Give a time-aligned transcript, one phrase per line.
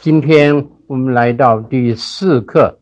[0.00, 2.78] 今天我们来到第四课，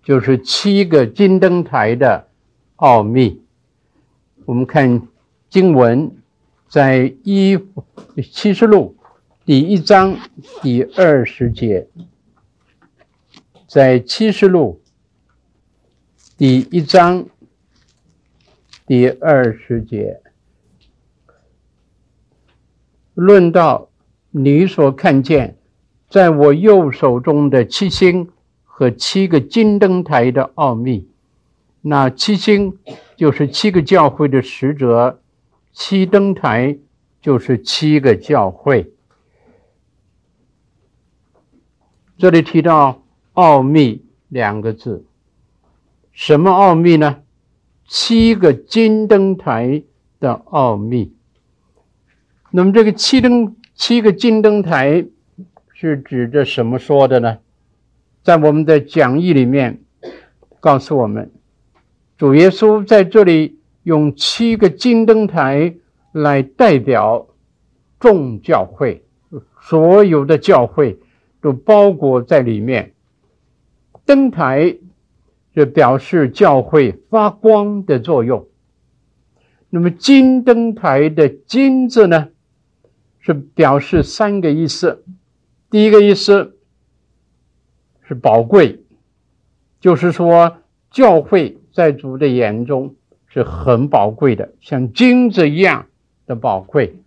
[0.00, 2.28] 就是七个金灯台的
[2.76, 3.42] 奥秘。
[4.44, 5.08] 我们看
[5.50, 6.16] 经文，
[6.68, 7.58] 在一
[8.32, 8.96] 七十录
[9.44, 10.16] 第一章
[10.62, 11.88] 第二十节，
[13.66, 14.80] 在七十录
[16.36, 17.26] 第一章
[18.86, 20.20] 第二十节。
[23.14, 23.85] 论到
[24.38, 25.56] 你所看见，
[26.10, 28.28] 在我右手中的七星
[28.64, 31.08] 和七个金灯台的奥秘，
[31.80, 32.78] 那七星
[33.16, 35.22] 就是七个教会的使者，
[35.72, 36.76] 七灯台
[37.22, 38.92] 就是七个教会。
[42.18, 45.06] 这里提到“奥秘”两个字，
[46.12, 47.22] 什么奥秘呢？
[47.88, 49.82] 七个金灯台
[50.20, 51.14] 的奥秘。
[52.50, 55.04] 那么这个七灯七个金灯台
[55.74, 57.38] 是指着什么说的呢？
[58.22, 59.80] 在我们的讲义里面
[60.60, 61.30] 告诉我们，
[62.16, 65.74] 主耶稣在这里用七个金灯台
[66.10, 67.28] 来代表
[68.00, 69.04] 众教会，
[69.60, 70.98] 所有的教会
[71.42, 72.94] 都包裹在里面。
[74.06, 74.78] 灯台
[75.54, 78.46] 就表示教会发光的作用。
[79.68, 82.28] 那么金灯台的“金”字呢？
[83.26, 85.02] 是表示三个意思。
[85.68, 86.56] 第一个意思
[88.06, 88.84] 是宝贵，
[89.80, 90.58] 就是说
[90.92, 92.94] 教会在主的眼中
[93.26, 95.88] 是很宝贵的，像金子一样
[96.24, 97.02] 的宝贵。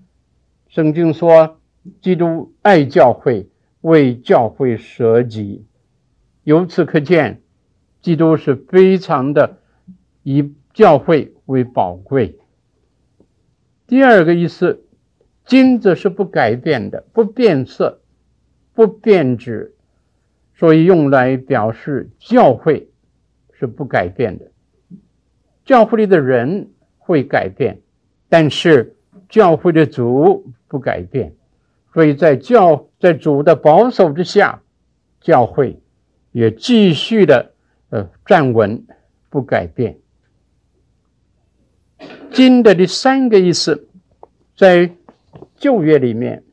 [0.68, 1.58] 圣经说，
[2.02, 3.48] 基督爱教会，
[3.80, 5.66] 为教会舍己。
[6.44, 7.42] 由此可见，
[8.02, 9.60] 基督是非常的
[10.24, 12.38] 以教会为宝贵。
[13.88, 14.84] 第二个意思。
[15.50, 18.02] 金子是不改变的，不变色，
[18.76, 19.74] 不变质，
[20.54, 22.92] 所以用来表示教会
[23.54, 24.52] 是不改变的。
[25.66, 27.82] 教会里的人会改变，
[28.30, 28.96] 但是
[29.28, 31.34] 教会的主不改变，
[31.96, 34.62] 所以在教在主的保守之下，
[35.20, 35.82] 教会
[36.32, 37.54] 也继续的
[37.90, 38.86] 呃站稳，
[39.32, 39.98] 不改变。
[42.32, 43.88] 金的第三个意思，
[44.56, 44.92] 在。
[45.60, 46.44] 旧约里面，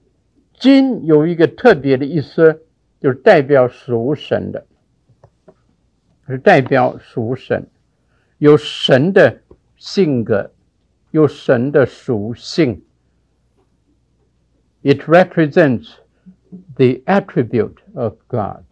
[0.59, 2.67] 金有一个特别的意思，
[3.00, 4.67] 就是代表属神的，
[6.27, 7.69] 是代表属神，
[8.39, 9.41] 有神的
[9.77, 10.53] 性格，
[11.12, 12.83] 有神的属性。
[14.83, 15.94] It represents
[16.75, 18.65] the attribute of God，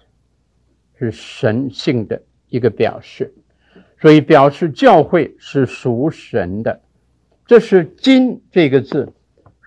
[0.98, 3.32] 是神性的一个表示，
[4.00, 6.82] 所以表示教会是属神的。
[7.46, 9.12] 这是“金”这个字。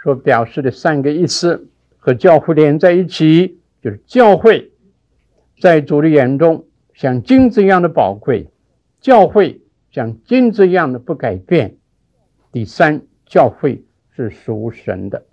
[0.03, 4.71] 所表示的三个意思和教会连在一起，就是教会
[5.59, 8.47] 在主的眼中像金子一样的宝贵，
[9.01, 11.75] 教会像金子一样的不改变。
[12.51, 13.83] 第三，教会
[14.15, 15.25] 是属神的。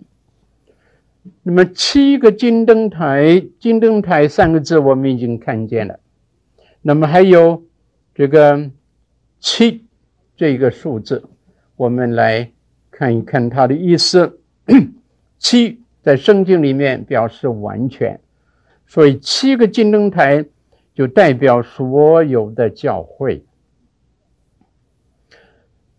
[1.41, 5.99] 那么七个金灯台，金灯台三个字我们已经看见了。
[6.81, 7.63] 那么还有
[8.13, 8.69] 这个
[9.39, 9.85] 七
[10.35, 11.23] 这个数字，
[11.75, 12.51] 我们来
[12.91, 14.39] 看一看它的意思。
[15.37, 18.19] 七在圣经里面表示完全，
[18.87, 20.45] 所以七个金灯台
[20.93, 23.43] 就代表所有的教会。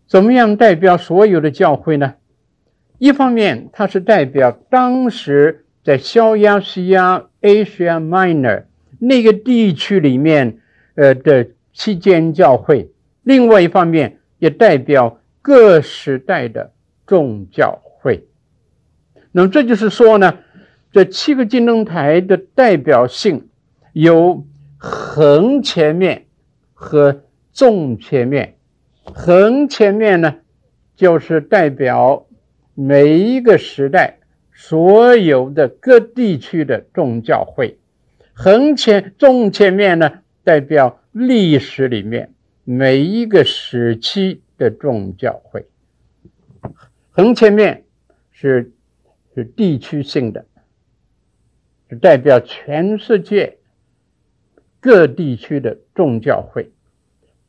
[0.07, 2.15] 怎么样代表所有的教会呢？
[2.97, 8.63] 一方面，它是代表当时在小亚细亚 （Asia Minor）
[8.99, 10.59] 那个地区里面
[10.95, 12.87] 呃的七间教会；
[13.23, 16.71] 另外一方面，也代表各时代的
[17.05, 18.25] 众教会。
[19.37, 20.39] 那么这就是说呢，
[20.91, 23.49] 这七个金灯台的代表性
[23.93, 24.47] 有
[24.79, 26.25] 横切面
[26.73, 27.21] 和
[27.51, 28.55] 纵切面。
[29.03, 30.37] 横切面呢，
[30.95, 32.25] 就是代表
[32.73, 34.17] 每一个时代
[34.55, 37.75] 所有的各地区的众教会；
[38.33, 40.13] 横切纵切面呢，
[40.43, 45.67] 代表历史里面每一个时期的众教会。
[47.11, 47.83] 横切面
[48.31, 48.71] 是。
[49.37, 50.47] 是地区性的，
[51.91, 53.59] 是代表全世界
[54.79, 56.71] 各地区的众教会。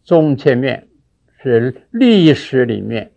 [0.05, 0.87] 纵切面
[1.43, 3.13] 是历史里面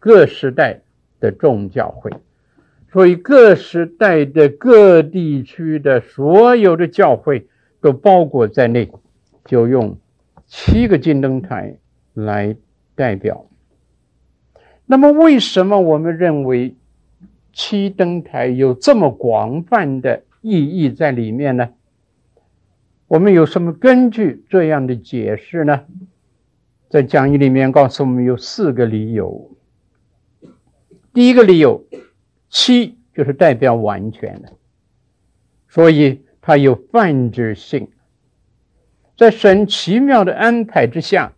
[0.00, 0.80] 各时代
[1.20, 2.10] 的众教会，
[2.92, 7.46] 所以各时代的各地区的所有的教会
[7.80, 8.90] 都包裹在内，
[9.44, 9.96] 就用
[10.46, 11.76] 七个金灯台
[12.12, 12.56] 来
[12.96, 13.46] 代表。
[14.84, 16.74] 那么，为什么我们认为？
[17.54, 21.70] 七灯台有这么广泛的意义在里面呢？
[23.06, 25.84] 我们有什么根据这样的解释呢？
[26.90, 29.56] 在讲义里面告诉我们有四个理由。
[31.12, 31.84] 第一个理由，
[32.48, 34.52] 七就是代表完全的，
[35.68, 37.88] 所以它有泛指性。
[39.16, 41.32] 在神奇妙的安排之下，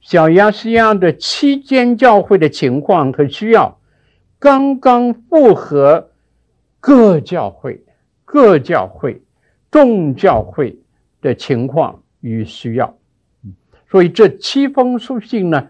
[0.00, 3.77] 小亚细亚的七间教会的情况和需要，
[4.38, 6.10] 刚刚符合
[6.80, 7.82] 各教会、
[8.24, 9.22] 各教会、
[9.70, 10.78] 众教会
[11.20, 12.96] 的情况与需要。
[13.90, 15.68] 所以这七封书信呢，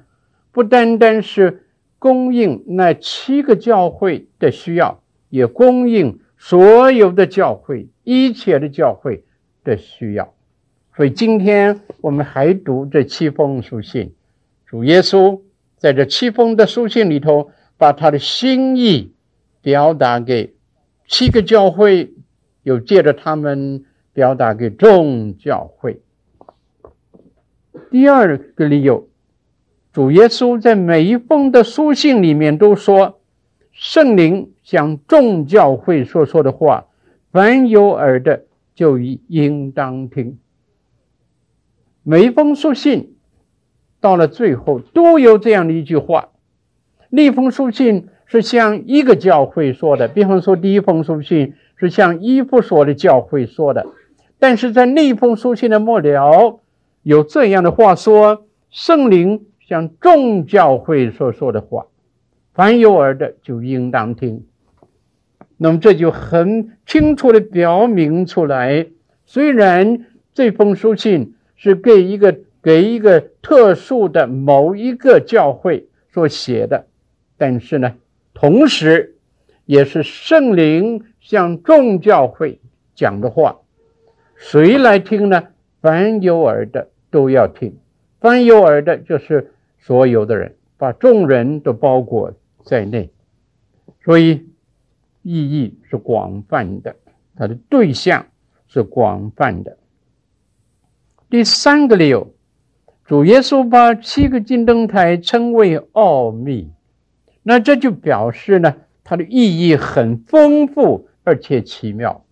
[0.53, 1.65] 不单单是
[1.99, 5.01] 供应那七个教会的需要，
[5.31, 9.25] 也供应所有的教会、一切的教会
[9.65, 10.35] 的需要。
[10.97, 14.13] 所以今天我们还读这七封书信，
[14.67, 15.41] 主耶稣
[15.77, 19.15] 在这七封的书信里头，把他的心意
[19.63, 20.55] 表达给
[21.07, 22.13] 七个教会，
[22.65, 26.03] 又借着他们表达给众教会。
[27.91, 29.09] 第二个理由，
[29.93, 33.21] 主耶稣在每一封的书信里面都说，
[33.71, 36.89] 圣灵向众教会所说，的话，
[37.31, 40.39] 凡有耳的就应当听。
[42.03, 43.17] 每一封书信
[44.01, 46.31] 到了最后都有这样的一句话。
[47.11, 53.87] 那封书信是向一个教会说的，比方说第一封书信是向伊夫所的教会说的，
[54.39, 56.61] 但是在那封书信的末了
[57.03, 61.87] 有这样的话说：圣灵向众教会所说的话，
[62.55, 64.45] 凡有耳的就应当听。
[65.57, 68.87] 那么这就很清楚地表明出来，
[69.27, 71.35] 虽然这封书信。
[71.61, 76.87] 是给一个给一个特殊的某一个教会所写的，
[77.39, 77.95] 但是呢，
[78.35, 79.17] 同时
[79.65, 82.61] 也是圣灵向众教会
[82.95, 83.61] 讲的话，
[84.37, 85.49] 谁来听呢？
[85.81, 87.79] 凡有耳的都要听，
[88.21, 92.33] 凡有耳的，就是所有的人，把众人都包裹
[92.65, 93.11] 在内，
[94.05, 94.45] 所以
[95.23, 96.97] 意义是广泛的，
[97.37, 98.27] 它的对象
[98.67, 99.79] 是广泛的。
[101.31, 102.35] 第三个理由，
[103.05, 106.73] 主耶稣把七个金灯台称为奥秘，
[107.49, 112.27] 那这就表示呢，它的意义很丰富而且奇妙，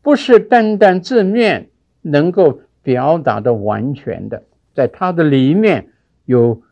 [0.00, 1.68] 不是单单字面
[2.00, 4.44] 能够表达的完全的，
[4.74, 5.90] 在它的里面
[6.24, 6.62] 有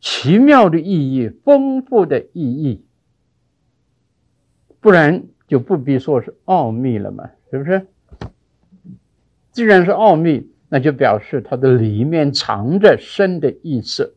[0.00, 2.86] 奇妙的意义、丰富的意义，
[4.80, 7.86] 不然就不必说是奥秘了嘛，是不是？
[9.52, 14.14] 既然是奥秘，那就表示它的里面藏着深的意思，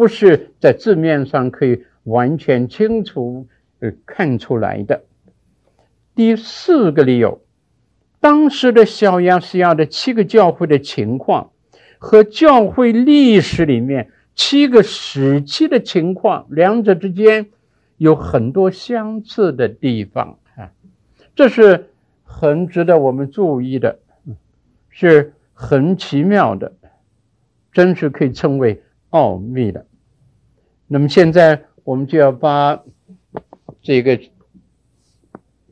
[0.00, 3.46] 不是在字面上可以完全清楚
[3.80, 5.02] 呃看出来的。
[6.14, 7.42] 第四个理由，
[8.18, 11.50] 当时的小亚细亚的七个教会的情况
[11.98, 17.50] 和教会历史里面七个时期的情况，两者之间
[17.98, 20.72] 有很多相似的地方啊，
[21.34, 21.90] 这是
[22.24, 23.98] 很值得我们注意的。
[24.88, 26.72] 是很奇妙的，
[27.70, 29.84] 真是可以称为奥秘的。
[30.92, 32.82] 那么现在我们就要把
[33.80, 34.18] 这个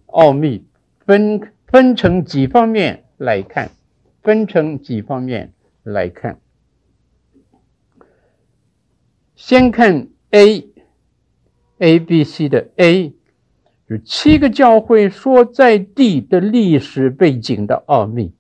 [0.06, 0.65] 奥秘
[1.05, 3.73] 分分成几方面来看，
[4.23, 5.52] 分成几方面
[5.83, 6.38] 来看。
[9.35, 13.12] 先看 A，A B C 的 A，
[13.88, 18.33] 是七个教会所在地的历史背景的奥秘。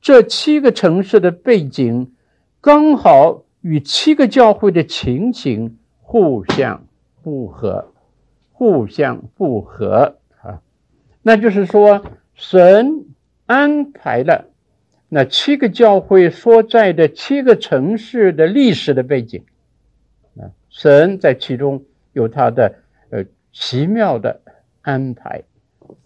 [0.00, 2.14] 这七个城市的背景
[2.60, 5.78] 刚好与七个教会的情形
[6.08, 6.86] 互相
[7.24, 7.92] 不合，
[8.52, 10.62] 互相不合啊。
[11.20, 13.06] 那就是说，神
[13.46, 14.46] 安排了
[15.08, 19.44] 那七个教会所在的七个城市的历史的背景
[20.36, 22.76] 啊，神在其中有他的
[23.10, 24.42] 呃奇妙的
[24.82, 25.42] 安排，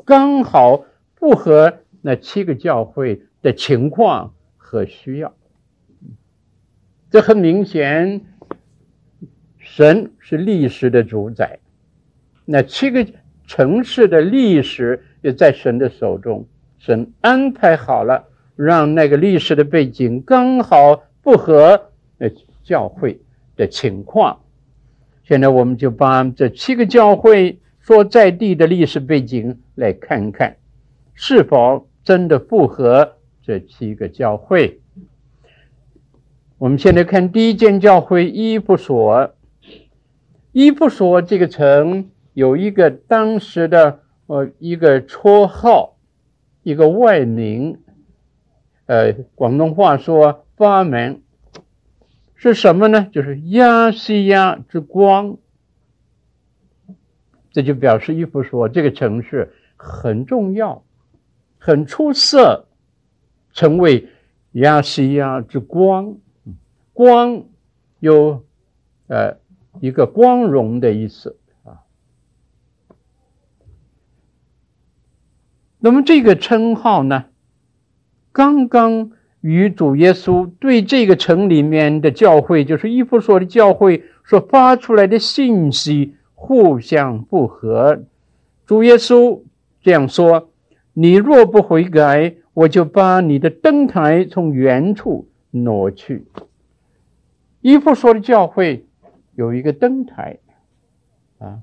[0.07, 5.35] 刚好符合那七个教会的情况和需要，
[7.11, 8.23] 这很明显，
[9.72, 11.60] 神是历史的主宰，
[12.44, 13.06] 那七个
[13.46, 16.44] 城市的历史也在神的手中，
[16.80, 18.24] 神安排好了，
[18.56, 22.28] 让那个历史的背景刚好符合呃
[22.64, 23.20] 教会
[23.54, 24.40] 的情况。
[25.22, 30.56] 现在我们就把这七个教会所在地的历史背景来看看，
[31.14, 33.12] 是否真的符合。
[33.40, 34.80] 这七个教会，
[36.58, 39.32] 我们现在看第一间教会以弗所。
[40.52, 45.97] 以弗所这个城有一个当时的呃一个绰号，
[46.62, 47.80] 一个外名，
[48.87, 51.23] 呃，广东话说八门
[52.35, 53.09] 是什么呢？
[53.12, 55.37] 就是亚细亚之光。
[57.52, 60.85] 这就表示以弗所这个城市很重要，
[61.59, 62.66] 很出色，
[63.52, 64.09] 成为
[64.52, 66.16] 亚细亚之光。
[66.92, 67.45] 光
[67.99, 68.45] 有
[69.09, 69.39] 呃
[69.80, 71.82] 一个光荣的意思啊。
[75.78, 77.25] 那么这个称号呢，
[78.30, 79.10] 刚刚
[79.40, 86.14] 与主耶稣对这个城里面的教会，就是伊夫所的教会所发出来的信息。
[86.42, 88.02] 互相不合，
[88.64, 89.42] 主耶稣
[89.82, 90.49] 这样说
[90.94, 96.26] ：“你若不悔改，我就把你的灯台从原处挪去。”
[97.60, 98.87] 伊夫所的教会
[99.40, 100.37] 有一个灯台
[101.38, 101.61] 啊，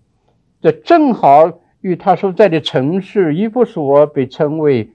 [0.62, 4.90] 这正好与他所在的城市伊夫所被称为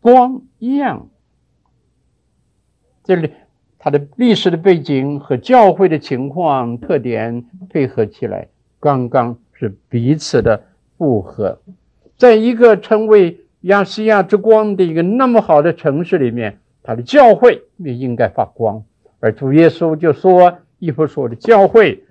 [0.00, 1.08] 光一样。
[3.02, 3.32] 这里
[3.80, 8.46] 它的历史的背景和教会的情况特点配合起来。
[8.78, 10.62] 刚刚是彼此的
[10.96, 11.58] 复合，
[12.16, 18.84] 在一个称为亚细亚之光的一个那么好的城市里面，他的教会也应该发光。
[19.18, 22.03] 而主耶稣就说：“伊夫所的教会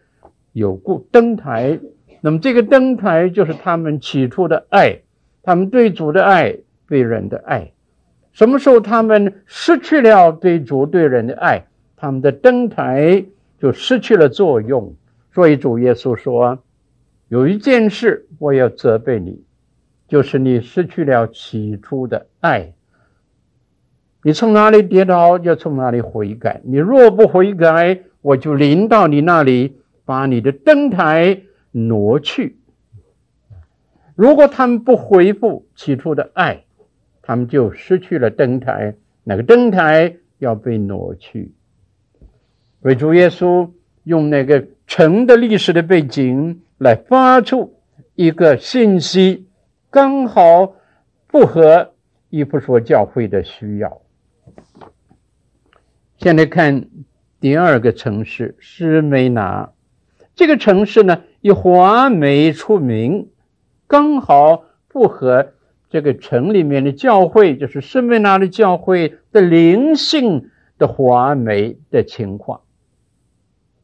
[0.54, 1.80] 有故灯台，
[2.22, 5.02] 那么这个灯台就是他们起初的爱，
[5.42, 6.56] 他们对主的爱，
[6.88, 7.72] 对人的爱。
[8.32, 11.66] 什么时候他们失去了对主对人的爱，
[11.98, 13.26] 他们的灯台
[13.60, 14.96] 就失去了作用。”
[15.34, 16.60] 所以主耶稣说
[17.28, 19.44] ：“有一件事我要责备你，
[20.08, 22.74] 就是你失去了起初的爱。
[24.24, 26.62] 你从哪里跌倒，就从哪里悔改。
[26.64, 31.42] 你若不悔改，我就临到你那里，把你的灯台
[31.72, 32.58] 挪去。
[34.16, 36.64] 如果他们不恢复起初的爱，
[37.22, 41.52] 他们就失去了灯台，那个灯台要被挪去。
[42.82, 43.72] 为主耶稣
[44.04, 47.74] 用那个。”城的历史的背景来发出
[48.16, 49.48] 一个信息，
[49.90, 50.76] 刚好
[51.30, 51.94] 符合
[52.30, 54.02] 以弗所教会的需要。
[56.18, 56.90] 现在看
[57.40, 59.72] 第二个城市施美拿，
[60.36, 63.30] 这个城市呢以华美出名，
[63.88, 65.54] 刚好符合
[65.90, 72.62] 这个城里面的教会，就是士每拿的教会的灵性的华美的情况。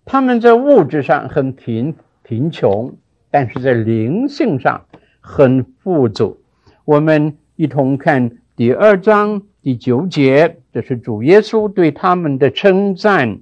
[0.05, 2.95] 他们在物质上很贫贫穷，
[3.29, 4.85] 但是在灵性上
[5.19, 6.39] 很富足。
[6.83, 13.39] 我们一同看第二章第九节，这是主耶稣对他们的称赞。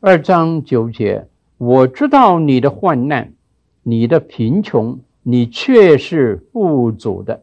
[0.00, 1.26] 二章九节，
[1.56, 3.32] 我知道你的患难，
[3.82, 7.42] 你的贫穷，你却是富足的。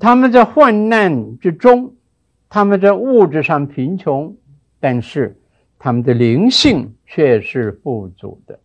[0.00, 1.94] 他们在患难之中，
[2.48, 4.36] 他们在物质上贫穷。
[4.80, 5.38] 但是
[5.78, 8.58] 他们的灵性却是富足的，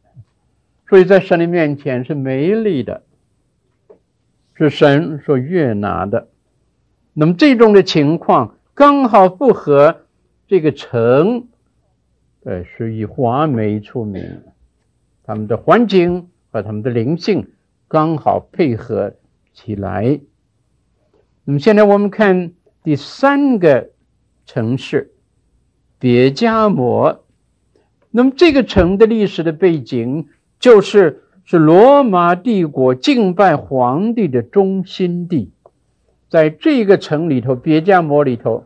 [0.89, 3.03] 所以在神的面前是美丽的，
[4.55, 6.27] 是神所悦纳的。
[7.13, 10.01] 那么这种的情况刚好符合
[10.45, 11.47] 这个城，
[12.43, 14.23] 呃，是以华美出名，
[15.23, 17.47] 他们的环境和他们的灵性
[17.87, 19.13] 刚好配合
[19.53, 20.19] 起来。
[21.43, 22.51] 那么现在我们看
[22.83, 23.89] 第三个
[24.45, 25.13] 城市。
[26.01, 27.25] 别迦摩，
[28.09, 35.51] 那么这个城的历史的背景就是是罗马帝国敬拜皇帝的中心地，
[36.29, 38.63] 在这个城里头，别迦摩里头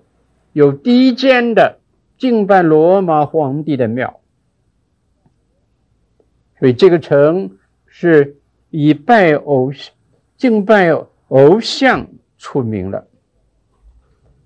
[0.51, 1.80] 有第一间的
[2.24, 4.22] 敬拜罗马皇帝的庙，
[6.58, 8.38] 所以这个城是
[8.70, 9.74] 以拜偶
[10.38, 10.92] 敬拜
[11.27, 13.10] 偶像出名了。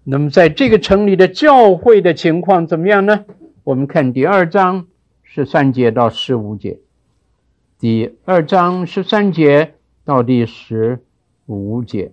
[0.03, 3.25] 那么，在这个城里的教会的情况怎么样呢？
[3.63, 4.87] 我们看第二章
[5.21, 6.79] 十三节到十五节。
[7.77, 11.03] 第二章十三节到第十
[11.45, 12.11] 五节，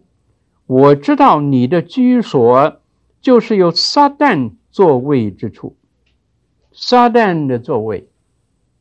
[0.67, 2.83] 我知道你的居所
[3.23, 5.77] 就是有撒旦座位之处，
[6.73, 8.09] 撒旦的座位，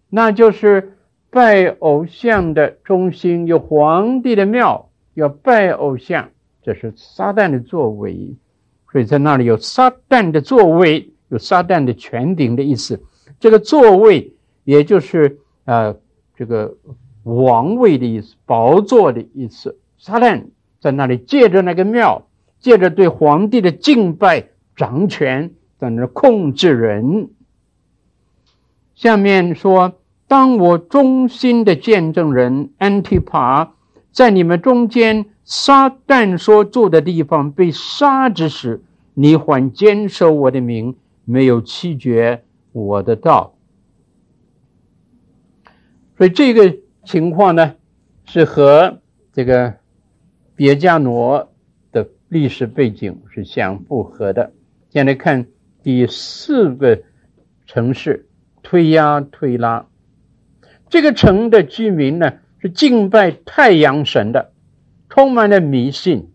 [0.10, 0.98] 那就是
[1.30, 6.32] 拜偶像的中心，有皇帝的庙，要拜偶像，
[6.64, 8.36] 这是撒旦的座位。
[8.92, 13.00] 所以在那里有撒旦的座位，有撒旦的权柄的意思。
[13.40, 14.34] 这个座位
[14.64, 15.96] 也就是呃
[16.36, 16.76] 这个
[17.22, 19.78] 王位的意思，宝座的意思。
[20.00, 20.46] 撒旦
[20.80, 22.28] 在那里借着那个庙，
[22.60, 25.52] 借着对皇帝的敬拜掌权，
[25.84, 27.28] 在那儿控制人。
[28.96, 30.00] 下面说
[30.30, 33.74] 当我忠心的见证人安提帕
[34.10, 38.82] 在你们中间，撒旦所住的地方被杀之时，
[39.14, 43.54] 你还坚守我的名，没有弃绝我的道。
[46.18, 47.76] 所以这个情况呢，
[48.24, 49.00] 是和
[49.34, 49.74] 这个
[50.56, 51.52] 别加罗
[51.92, 54.54] 的历史背景是相符合的。
[54.90, 55.48] 现在看
[55.84, 57.04] 第四个
[57.68, 58.30] 城市
[58.62, 59.88] 推压推拉，
[60.90, 64.54] 这个城的居民呢，是敬拜太阳神的，
[65.10, 66.30] 充满了迷信。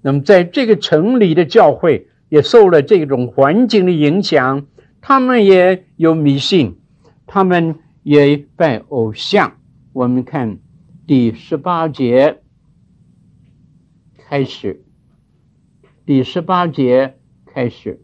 [0.00, 4.66] 那么在这个城里的教会也受了这种环境的影响，
[5.02, 6.78] 他们也有迷信，
[7.26, 9.58] 他们也拜偶像。
[9.92, 10.58] 我们看
[11.06, 12.38] 第十八节
[14.16, 14.82] 开始，
[16.06, 18.00] 第十八节开始，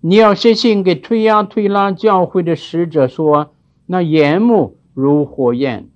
[0.00, 3.52] 你要写信给推压推拉教会的使者说：
[3.86, 5.88] 那眼目如火焰。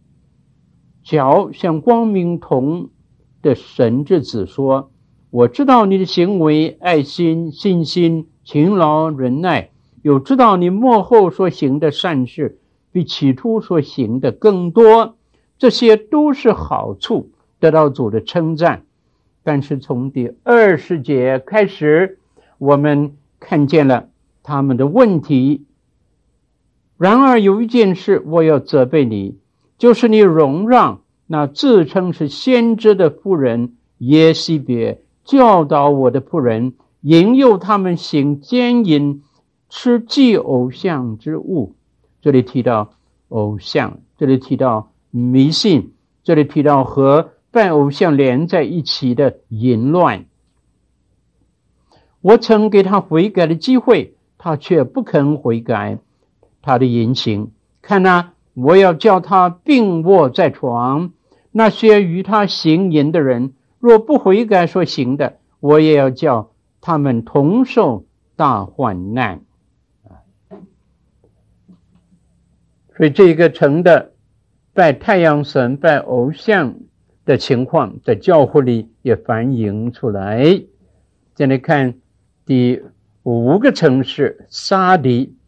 [1.04, 2.88] 脚像光明铜
[3.42, 4.90] 的神之子说
[5.30, 9.70] ：“我知道你的行为、爱心、信心、勤劳、忍耐，
[10.02, 12.58] 又知道你幕后所行的善事
[12.90, 15.16] 比起初所行的更多。
[15.58, 17.30] 这些都是好处，
[17.60, 18.82] 得到主的称赞。
[19.44, 22.18] 但是从第二十节开始，
[22.58, 24.08] 我们看见了
[24.42, 25.66] 他们的问题。
[26.96, 29.38] 然而有一件事，我要责备你。”
[29.82, 39.24] 就是你容让那自称是先知的妇人耶西别教导我的仆人，引诱他们行奸淫，
[39.68, 41.74] 吃祭偶像之物。
[42.20, 42.92] 这里提到
[43.28, 50.26] 偶像，这里提到迷信，这里提到和拜偶像连在一起的淫乱。
[52.22, 55.98] 我曾给他悔改的机会，他却不肯悔改
[56.62, 57.50] 他的言行。
[57.82, 58.32] 看哪。
[58.54, 61.14] 我要叫他病卧在床，
[61.52, 66.50] 那些与他行淫的人，若不悔改所行的，我也要叫
[66.82, 68.04] 他们同受
[68.36, 69.40] 大患难。
[72.94, 74.12] 所以这个城的
[74.74, 76.74] 拜太阳神、拜偶像
[77.24, 80.62] 的情况，在教会里也反映出来。
[81.34, 81.94] 再来看
[82.52, 82.82] 第
[83.22, 85.38] 五个城市沙迪，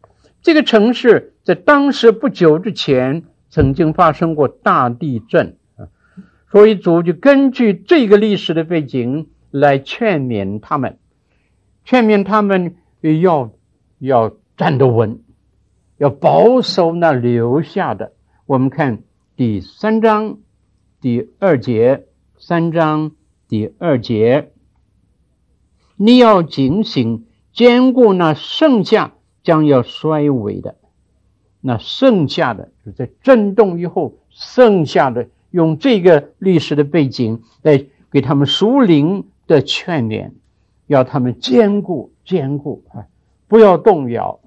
[0.41, 1.35] 这个城市。
[1.43, 5.85] 在当时不久之前，曾经发生过大地震啊，
[6.49, 10.97] 所以主就根据这个历史的背景来劝勉他们，
[11.83, 12.75] 劝勉他们
[13.21, 13.51] 要
[13.99, 15.19] 要站得稳，
[15.99, 18.13] 要保守那留下的。
[18.47, 19.03] 我们看
[19.35, 20.39] 第三章
[20.99, 22.07] 第二节，
[22.39, 23.11] 三章
[23.47, 24.49] 第二节，
[25.95, 30.75] 你要警醒，坚固那剩下将要衰微的。
[31.61, 40.31] 那剩下的就在震动以后，剩下的用这个历史的背景来给他们属灵的劝勉，
[40.85, 43.07] 要他们坚固坚固啊，
[43.47, 44.39] 不要动摇。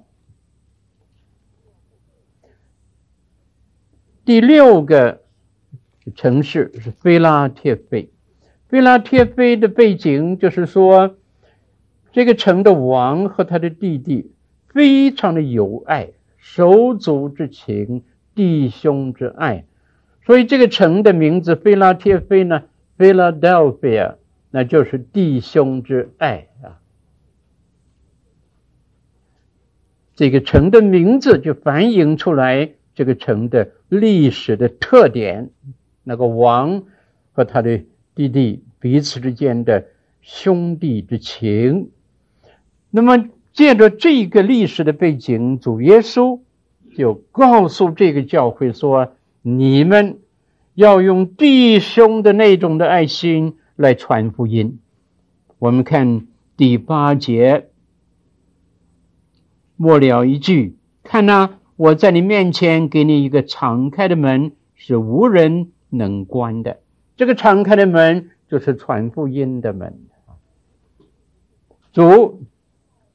[4.23, 5.23] 第六个
[6.15, 8.11] 城市是菲拉铁菲，
[8.67, 11.15] 菲拉铁菲的背景就是说，
[12.11, 14.31] 这个城的王和他的弟弟
[14.67, 16.11] 非常的有爱。
[16.41, 18.01] 手足之情，
[18.33, 19.65] 弟兄之爱，
[20.25, 22.63] 所以这个城的名字菲拉铁菲呢
[22.97, 24.15] ，Philadelphia，
[24.49, 26.79] 那就是弟兄之爱啊。
[30.15, 35.51] 这个城的名字就反映出来这个城的历史的特点，
[36.03, 36.83] 那个王
[37.33, 37.83] 和他的
[38.15, 39.85] 弟弟彼此之间的
[40.21, 41.91] 兄弟之情，
[42.91, 43.29] 那么。
[43.51, 46.39] 借着这个历史的背景，主耶稣
[46.95, 50.19] 就告诉这个教会说：“你们
[50.75, 54.79] 要用弟兄的那种的爱心来传福音。”
[55.57, 57.69] 我们看第八节
[59.75, 66.79] 末了一句：“看哪，我在你面前给你一个敞开的门，是无人能关的。
[67.17, 69.99] 这个敞开的门就是传福音的门。”
[71.91, 72.43] 主。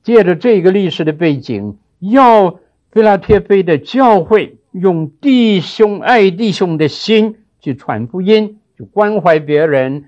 [0.04, 2.60] 借着这个历史的背景，要
[2.92, 10.04] 非拉铁非的教会用弟兄爱弟兄的心去传福音，去关怀别人，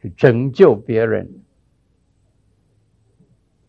[0.00, 1.32] 去拯救别人。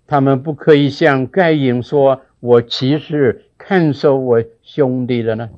[0.08, 5.50] 他们不可以像盖因说：“我其实看守我兄弟的呢？”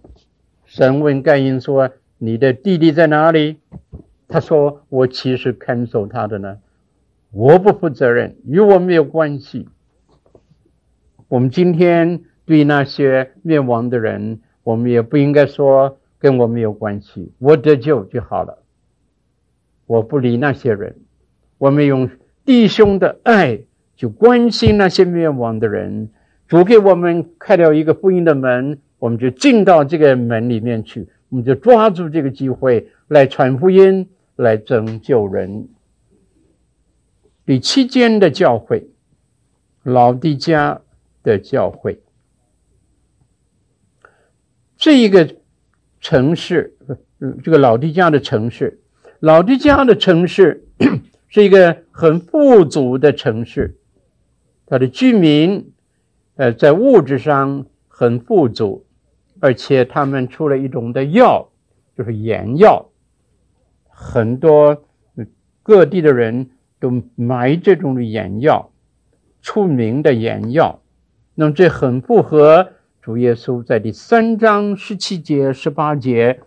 [0.66, 3.58] 神问盖因说：“你的弟弟在哪里？”
[4.30, 6.60] 他说：“我其实看守他的呢？
[7.32, 9.68] 我不负责任，与我没有关系。”
[11.28, 18.64] 我们今天对那些灭亡的人，我们也不应该说跟我们有关系，我得救就好了，
[19.86, 20.96] 我不理那些人。
[21.58, 22.10] 我们用
[22.46, 23.60] 弟兄的爱
[23.96, 26.10] 去关心那些灭亡的人。
[26.48, 35.68] 主给我们开了一个福音的门，我们就进到这个门里面去，我们就抓住这个机会来传福音，来拯救人。
[37.46, 38.88] 第七间的教会，
[39.84, 40.80] 老底嘉
[41.28, 42.02] 的教会，
[44.78, 45.36] 这一个
[46.00, 46.78] 城市，
[47.44, 48.82] 这个老底嘉的城市，
[49.20, 50.66] 老底嘉的城市
[51.28, 53.78] 是一个很富足的城市，
[54.66, 55.74] 它的居民。
[56.36, 58.86] 呃，在物质上很富足，
[59.40, 61.50] 而且他们出了一种的药，
[61.98, 62.92] 就是眼药，
[63.90, 64.86] 很多
[65.64, 68.72] 各地的人都买这种的眼药，
[69.42, 70.80] 出名的眼药。
[71.40, 72.68] 那么这很符合
[73.00, 76.42] 主耶稣在第三章十七节、十八节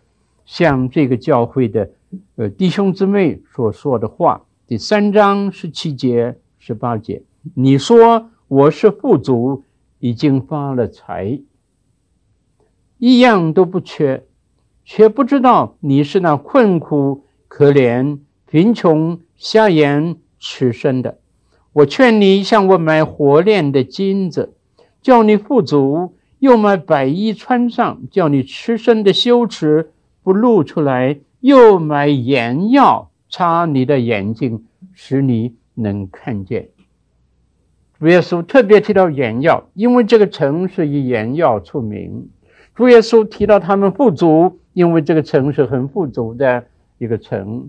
[0.44, 1.90] 向这个教会的
[2.34, 4.42] 呃弟兄姊妹所说的话。
[4.66, 7.22] 第三章十七节、十八节，
[7.54, 9.62] 你说我是富足。
[10.00, 11.40] 已经发了财，
[12.96, 14.24] 一样都不缺，
[14.82, 21.18] 却不知道你是那困苦、可怜、贫穷、瞎眼、赤身的。
[21.74, 24.54] 我劝你向我买火炼的金子，
[25.02, 36.68] 叫你富足；又买白衣穿上，叫你吃身的羞耻不露出来；又买眼药擦你的眼睛，使你能看见。
[37.98, 42.28] 主耶稣特别提到眼药，因为这个城市以眼药出名。
[42.74, 46.64] 主耶稣提到他们富足，因为这个城市很富足的
[46.96, 47.68] 一个城，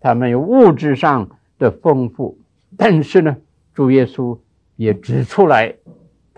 [0.00, 2.38] 他们有物质上的丰富。
[2.78, 3.36] 但是呢，
[3.74, 4.38] 主耶稣
[4.76, 5.74] 也指出来，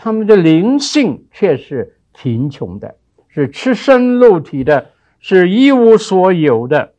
[0.00, 2.94] 他们的灵性却是贫穷的，
[3.26, 6.92] 是赤身露体的，是一无所有的。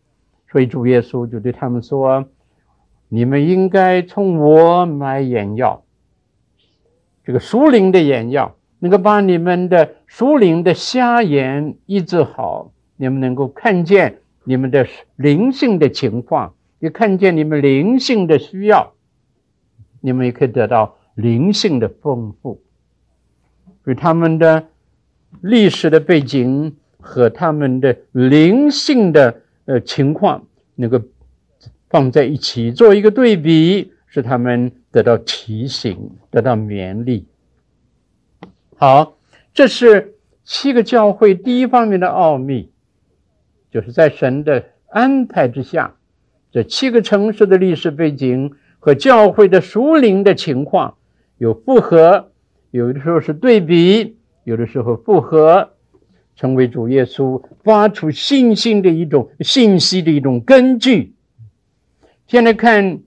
[0.51, 2.25] 所以主耶稣就对他们说
[3.07, 5.85] ：“你们应该从我买眼药。”
[7.23, 14.85] 这个属灵的眼药，能够把你们的属灵的瞎眼医治好，你们能够看见你们的
[15.15, 18.91] 灵性的情况，也看见你们灵性的需要，
[20.01, 22.61] 你们也可以得到灵性的丰富。
[23.85, 24.67] 与他们的
[25.41, 31.01] 历史的背景和他们的灵性的呃情况，能够
[31.89, 34.71] 放在一起做一个对比，使他们。
[34.91, 37.27] 得到提醒，得到勉励。
[38.75, 39.19] 好，
[39.53, 42.71] 这是七个教会第一方面的奥秘，
[43.69, 45.93] 就是在神的安排之下，
[46.51, 50.97] 这七个城市的历史背景和教会的属灵的情况
[51.37, 52.31] 有复合，
[52.71, 55.71] 有的时候是对比，有的时候复合，
[56.35, 61.13] 成为主耶稣发出信心的一种信息的一种根据。
[62.27, 62.99] 现在看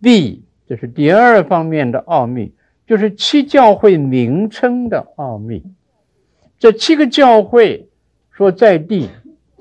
[0.00, 0.42] B。
[0.68, 2.52] 这是第二方面的奥秘，
[2.88, 5.62] 就是七教会名称的奥秘。
[6.58, 7.88] 这七个教会
[8.36, 9.08] 所在地，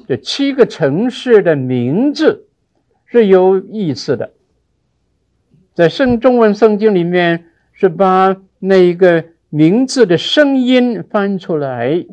[0.07, 2.47] 这七个城市的名字
[3.05, 4.33] 是有意思的。
[5.75, 8.35] 在圣中文圣经里面，是把
[8.67, 12.05] 那一个名字的声音翻出来，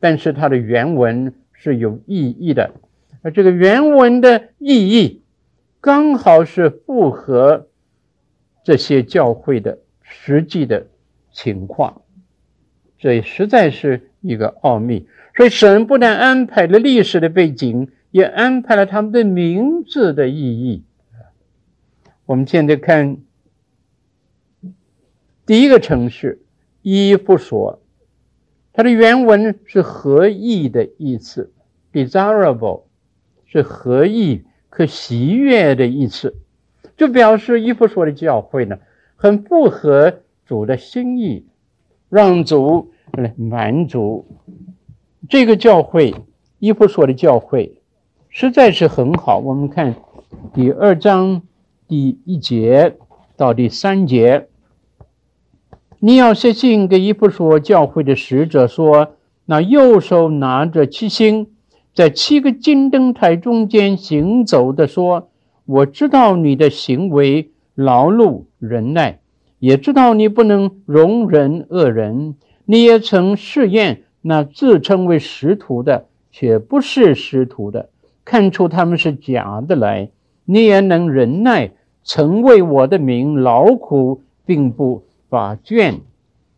[0.00, 2.72] 但是它的原文是有意义的，
[3.22, 5.22] 而这个原文的意义
[5.80, 7.66] 刚好是符合。
[8.64, 10.88] 这些教会的实际的
[11.32, 12.02] 情况，
[12.98, 15.08] 这也实在是一个奥秘。
[15.34, 20.84] 所以神不但安排了历史的背景，也安排了他们的名字的意义。
[22.26, 23.16] 我们现在看
[25.48, 26.42] 第一个城市
[26.82, 27.80] 伊夫所，
[28.74, 31.54] 它的原文是合意的意思
[31.90, 32.82] ，desirable
[33.46, 36.36] 是合意、可喜悦的意思。
[36.98, 38.78] 就表示伊夫所的教会呢，
[39.16, 41.46] 很符合主的心意，
[42.10, 44.26] 让主来满足
[45.30, 46.14] 这个教会。
[46.58, 47.80] 伊夫所的教会
[48.28, 49.38] 实在是很好。
[49.38, 49.94] 我们看
[50.52, 51.40] 第二章
[51.86, 52.98] 第一节
[53.34, 54.48] 到第三节，
[56.00, 59.14] 你要写信给以弗所教会的使者说：
[59.46, 61.48] 那右手拿着七星，
[61.92, 65.30] 在七个金灯台中间行走的说。
[65.66, 69.18] 我知道你的行为劳碌忍耐，
[69.58, 72.36] 也知道你不能容忍恶人。
[72.64, 77.90] 你也曾试验那自称为使徒的，却不是使徒的，
[78.24, 80.10] 看出他们是假的来。
[80.44, 86.00] 你也能忍耐，曾为我的名劳苦，并不乏倦。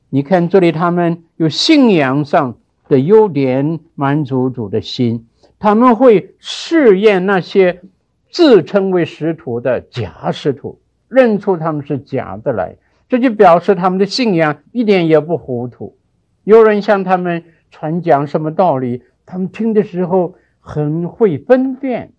[0.09, 5.27] 你看这里，他们有信仰上的优点，满足主的心。
[5.59, 7.83] 他们会试验那些
[8.31, 12.77] 自称为使徒的假使徒，认出他们是假的来，
[13.09, 15.97] 这就表示他们的信仰一点也不糊涂。
[16.45, 22.13] 有人向他们传讲什么道理，他们听的时候很会分辨，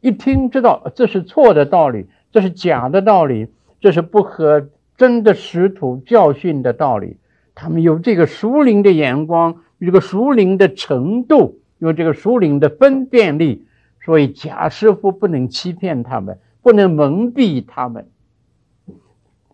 [0.00, 3.46] 一听知道这是错的道理，这是假的道理，
[3.80, 7.16] 这是不合真的使徒教训的道理。
[7.54, 11.58] 他们有这个熟灵的眼光，有这个熟灵的程度。
[11.78, 13.66] 有这个熟灵的分辨力，
[14.04, 18.08] 所以假师傅不能欺骗他们，不能蒙蔽他们。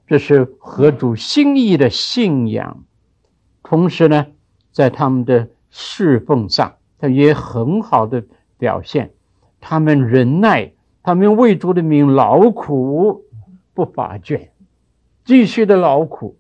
[0.07, 2.85] 这是合主心意的信仰。
[3.63, 4.27] 同时呢，
[4.73, 8.23] 在他们的侍奉上，他也很好的
[8.59, 9.13] 表现。
[9.59, 10.73] 他们忍耐，
[11.03, 13.25] 他们为主的名劳苦
[13.73, 14.49] 不乏倦，
[15.29, 16.39] 继续的劳苦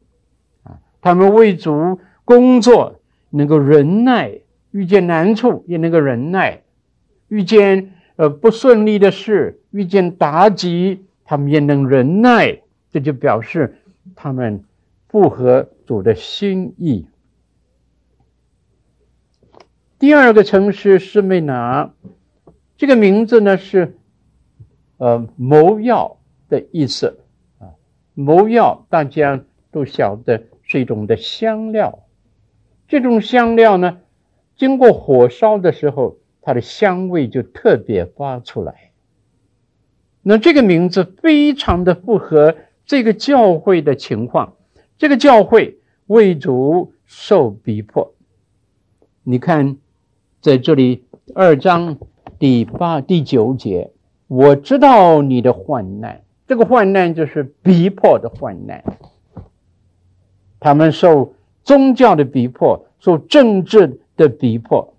[0.62, 4.40] 啊，他们为主工作能够忍耐。
[4.70, 6.62] 遇见难处也能够忍耐，
[7.28, 13.78] 遇见呃不顺利的事，遇见打击，他们也能忍耐，这就表示
[14.14, 14.64] 他们
[15.08, 17.06] 符合主的心意。
[19.98, 21.92] 第二个城市是美拿，
[22.76, 23.96] 这个名字呢是
[24.98, 26.18] 呃谋要
[26.50, 27.18] 的意思，
[28.20, 32.00] 谋药大家都晓得是一种的香料，
[32.88, 34.00] 这种香料呢。
[34.56, 38.90] 经过火烧的时候，它的香味就特别发出来。
[40.22, 44.56] 那这个名字非常的符合这个教会的情况。
[44.96, 45.78] 这个教会
[46.08, 48.14] 为主受逼迫。
[49.22, 49.76] 你看，
[50.40, 51.04] 在这里
[51.36, 51.98] 二章
[52.40, 53.92] 第八、第九节，
[54.26, 56.22] 我知道你的患难。
[56.48, 58.82] 这个患难就是逼迫的患难。
[60.58, 64.94] 他们受宗教的逼迫，受政治的逼迫，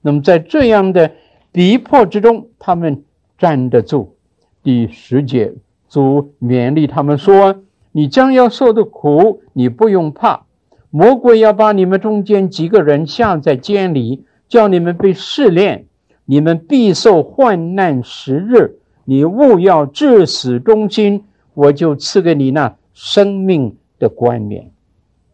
[0.00, 1.12] 那么在这样的
[1.52, 3.04] 逼迫之中，他们
[3.36, 4.16] 站得住。
[4.62, 5.52] 第十节，
[5.90, 10.46] 主勉励他们说：“你将要受的苦，你不用怕。
[10.88, 15.86] 魔鬼要把你们中间几个人下在监里，叫你们被试炼，
[16.24, 18.78] 你们必受患难十日。
[19.04, 24.70] 你勿要至死忠心，我就赐给你那生命的冠冕。”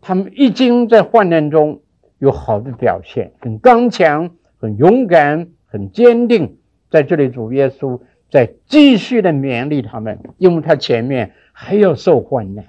[0.00, 1.80] 他们已经在患难中。
[2.18, 4.28] 有好的表现，很刚强，
[4.58, 6.58] 很勇敢，很坚定。
[6.90, 7.98] 在这里，主耶稣
[8.30, 12.66] 在继续的勉励他们，因为他前面还要受患难。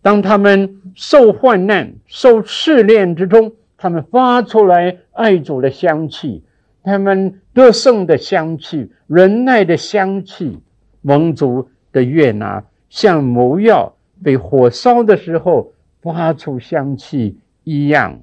[0.00, 6.44] 当他们受患难、受试炼之中，他们发出来爱主的香气，
[6.82, 10.58] 他们得胜的香气，忍耐的香气，
[11.02, 15.72] 蒙族的悦纳，像魔药被火烧的时候。
[16.00, 18.20] 发出香气一样。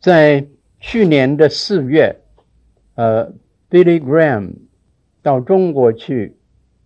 [0.00, 0.44] 在
[0.80, 2.16] 去年的四月，
[2.96, 3.32] 呃
[3.70, 4.54] ，Billy Graham
[5.22, 6.36] 到中国去，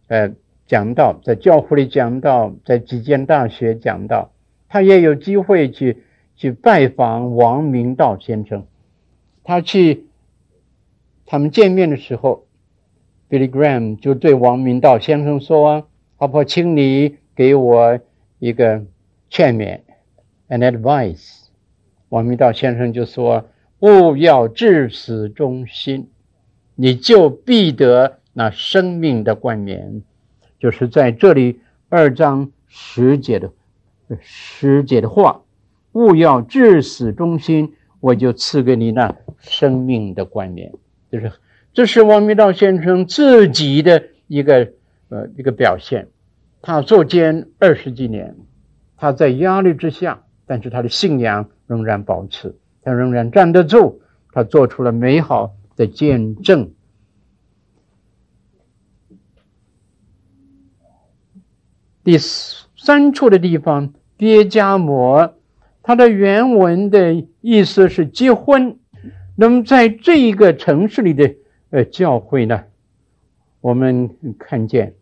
[0.09, 0.31] 呃，
[0.67, 4.31] 讲到，在教会里讲到，在几间大学讲到，
[4.69, 6.05] 他也有机会去
[6.37, 8.67] 去拜访王明道先生。
[9.45, 10.07] 他去，
[11.27, 12.47] 他们见面的时候
[13.29, 17.99] ，Billy Graham 就对王明道先生说：“好不好，请你给我。”
[18.41, 18.87] 一个
[19.29, 19.81] 劝勉
[20.49, 21.43] ，an advice，
[22.09, 23.51] 王明道先生就说
[23.81, 26.09] ：“勿要至死忠心，
[26.75, 30.03] 你就必得那生命的冠冕。”
[30.59, 33.53] 就是在这里二章十节的
[34.21, 35.43] 十节的话
[35.93, 40.73] ，“勿要至死忠心，我就赐给你那生命的冠冕。”
[41.13, 41.33] 就是
[41.73, 44.73] 这是王明道先生自己的一个
[45.09, 46.09] 呃一个表现。
[46.63, 48.37] 他坐监二十几年，
[48.97, 56.73] 他在压力之下，但是他的信仰仍然保持，他仍然站得住，他做出了美好的见证。
[62.05, 65.35] 第三处的地方，别加摩，
[65.83, 68.79] 它的原文的意思是结婚。
[69.37, 71.35] 那么在这一个城市里的
[71.71, 72.65] 呃教会呢，
[73.61, 74.95] 我们看见。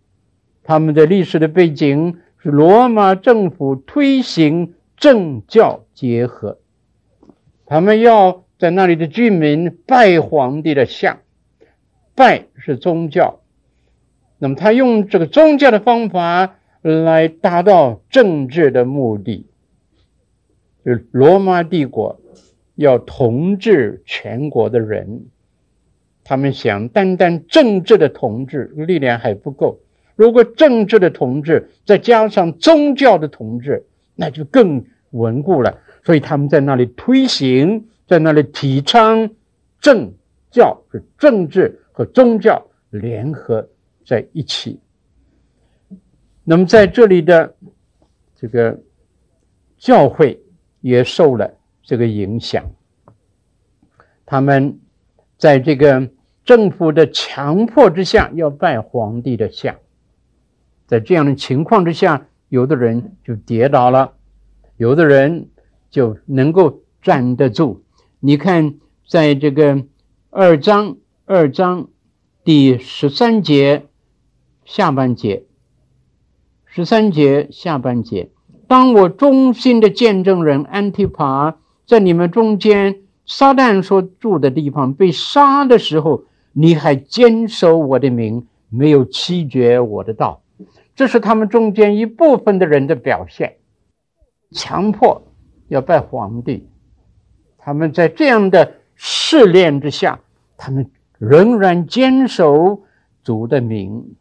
[0.62, 6.58] 他们的历史的背景是罗马政府推行政教结合，
[7.64, 11.20] 他们要在那里的居民拜皇帝的像，
[12.14, 13.40] 拜是宗教，
[14.38, 19.46] 那么他用这个宗教的方法来达到政治的目的，
[20.84, 22.20] 就罗马帝国
[22.74, 25.26] 要统治全国的人，
[26.24, 29.80] 他们想单单政治的统治力量还不够。
[30.16, 35.78] 如果政治的统治再加上宗教的统治，那就更稳固了。
[36.04, 39.30] 所以他们在那里推行，在那里提倡
[39.80, 40.12] 政
[40.50, 43.68] 教，是政治和宗教联合
[44.06, 44.80] 在一起。
[46.44, 47.54] 那么在这里的
[48.34, 48.80] 这个
[49.76, 50.40] 教会
[50.80, 52.64] 也受了这个影响，
[54.26, 54.78] 他们
[55.36, 56.10] 在这个
[56.44, 59.76] 政府的强迫之下要拜皇帝的像，
[60.86, 64.14] 在这样的情况之下，有的人就跌倒了，
[64.76, 65.48] 有的人
[65.90, 67.84] 就能够站得住。
[68.20, 68.74] 你看，
[69.06, 69.84] 在这个
[70.30, 71.88] 二章二章
[72.44, 73.86] 第十三节
[74.64, 75.44] 下半节。
[76.70, 78.30] 十三节下半节，
[78.68, 90.42] 当我忠心的见证人安提帕在你们中间，撒旦所住的地方被杀的时候，你还坚守我的名，没有弃绝我的道。
[90.94, 93.57] 这是他们中间一部分的人的表现，
[94.50, 95.22] 强迫
[95.68, 96.68] 要拜皇帝。
[97.57, 100.20] 他们在这样的试炼之下，
[100.57, 102.83] 他们仍然坚守
[103.22, 104.16] 主的名。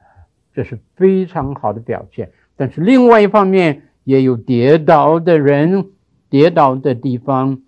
[0.53, 5.91] 这是非常好的表现，但是另外一方面也有跌倒的人，
[6.29, 7.61] 跌倒的地方，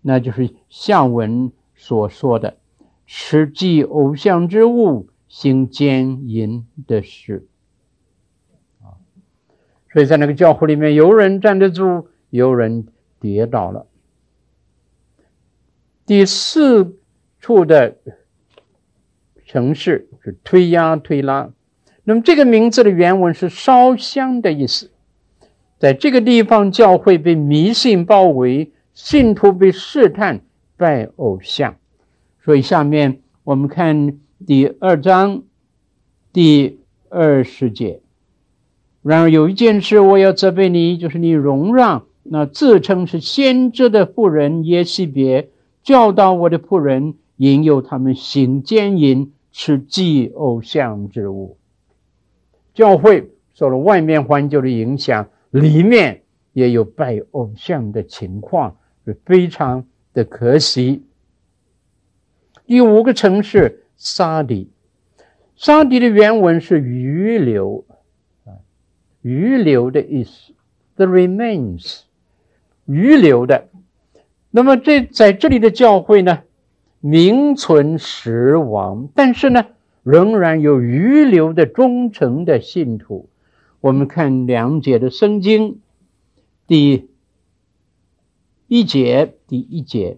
[0.00, 2.58] 那就是下文所说的
[3.04, 7.48] 吃祭偶像之物、行奸淫的事
[8.80, 9.02] 啊。
[9.92, 12.86] 所以在那个教会里面，有人站得住，有人
[13.18, 13.88] 跌倒了。
[16.06, 16.96] 第四
[17.40, 17.96] 处的。
[19.50, 21.50] 城市是推压推拉，
[22.08, 24.90] 那么这个名字的原文是烧香的意思。
[25.78, 30.40] 在这个地方，教会被迷信包围，信徒被试探
[30.78, 31.76] 拜偶像。
[32.42, 34.16] 所以下面我们看
[34.46, 35.42] 第二章
[36.32, 38.00] 第二十节。
[39.02, 45.50] 然而有一件事我要责备你，就是你容让那自称是先知的妇人耶西别
[45.82, 49.34] 教导我的仆人，引诱他们行奸淫。
[49.50, 51.57] 是祭偶像之物，
[52.78, 61.04] 教会受了外面环境的影响，里面也有拜偶像的情况，是非常的可惜。
[62.66, 64.70] 第五个城市沙底，
[65.56, 67.84] 沙底的原文是余留
[68.44, 68.62] 啊，
[69.22, 70.52] 余留的意思
[70.94, 72.02] ，the remains，
[72.86, 73.66] 余留的。
[74.52, 76.44] 那么这在这里的教会呢？
[77.00, 79.66] 名存实亡，但是呢，
[80.08, 83.28] 仍然有余留的忠诚的信徒。
[83.82, 85.80] 我们看两节的圣经，
[86.66, 87.10] 第
[88.68, 90.16] 一节，第一节，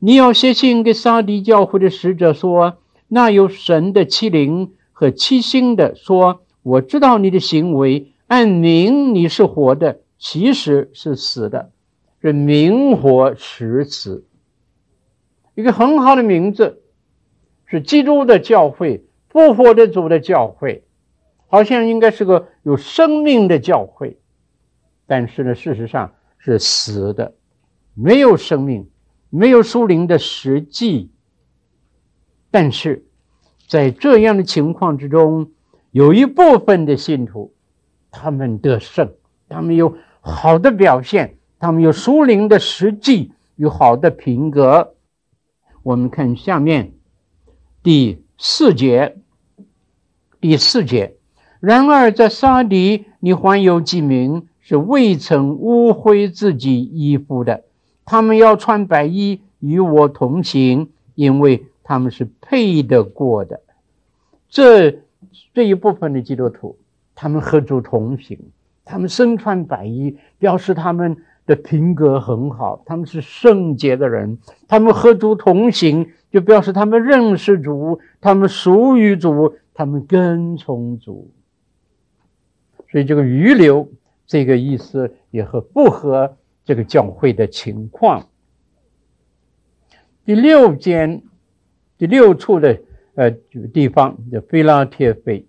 [0.00, 11.70] 你要写信给撒底教会的使者说：那有神的欺凌和七星的说，我知道你的行为，按名你是活的，其实是死的，
[12.20, 14.26] 是名活实死。
[15.54, 16.82] 一个很好的名字，
[17.66, 20.84] 是基督的教会，复活的主的教会，
[21.46, 24.18] 好像应该是个有生命的教会，
[25.06, 27.34] 但是呢，事实上是死的，
[27.94, 28.90] 没有生命，
[29.30, 31.10] 没有属灵的实际。
[32.50, 33.06] 但是
[33.68, 35.52] 在这样的情况之中，
[35.92, 37.54] 有一部分的信徒，
[38.10, 39.14] 他们得胜，
[39.48, 44.96] 他们有好的表现，他们有属灵的实际，有好的品格。
[45.84, 46.92] 我们看下面
[47.82, 49.16] 第四节，
[50.40, 51.14] 第四节。
[51.60, 57.64] 然而在沙底，你还有几名是未曾污秽自己衣服的，
[58.04, 63.60] 他们要穿白衣与我同行，因为他们是配得过的。
[64.48, 65.00] 这
[65.54, 66.76] 这一部分的基督徒，
[67.14, 68.38] 他们和主同行，
[68.84, 71.16] 他们身穿白衣，表示他们。
[71.46, 81.32] 的品格很好，他们是圣洁的人，他们和主同行，就表示他们认识主，他们属于主，他们跟从主。
[82.92, 83.90] 所以这个余留
[84.26, 86.36] 这个意思也很符合
[86.66, 88.28] 这个教会的情况。
[90.26, 91.22] 第六间，
[91.96, 92.78] 第六处的
[93.14, 93.30] 呃
[93.72, 95.46] 地方叫菲拉铁非，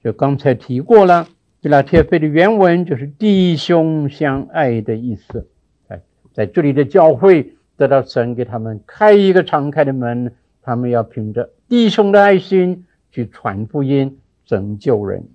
[0.00, 1.26] 就刚才提过了。
[1.60, 5.48] 菲拉铁非的原文就是弟兄相爱的意思。
[5.88, 6.00] 哎，
[6.32, 15.28] 在这里的教会得到神给他们开一个敞开的门，他们要凭着弟兄的爱心去传福音、拯救人。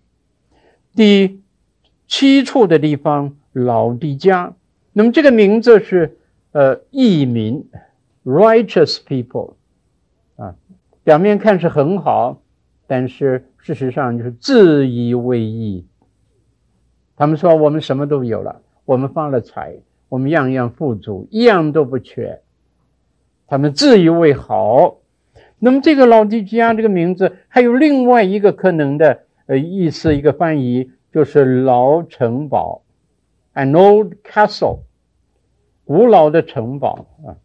[0.95, 1.41] 第
[2.07, 4.53] 七处的地方，老底嘉，
[4.91, 6.17] 那么这个名字是
[6.51, 7.67] 呃义民
[8.23, 9.53] （righteous people）
[10.35, 10.55] 啊，
[11.03, 12.41] 表面看是很好，
[12.85, 15.85] 但是事实上就是自以为意。
[17.15, 19.77] 他们说我们什么都有了，我们发了财，
[20.09, 22.41] 我们样样富足，一样都不缺。
[23.47, 24.97] 他们自以为好。
[25.63, 32.83] 那么这个老底嘉这个名字还有另外一个可能的呃意思，一个翻译就是老城堡
[33.53, 34.79] ，an old castle，
[35.85, 37.39] 古老的城堡啊。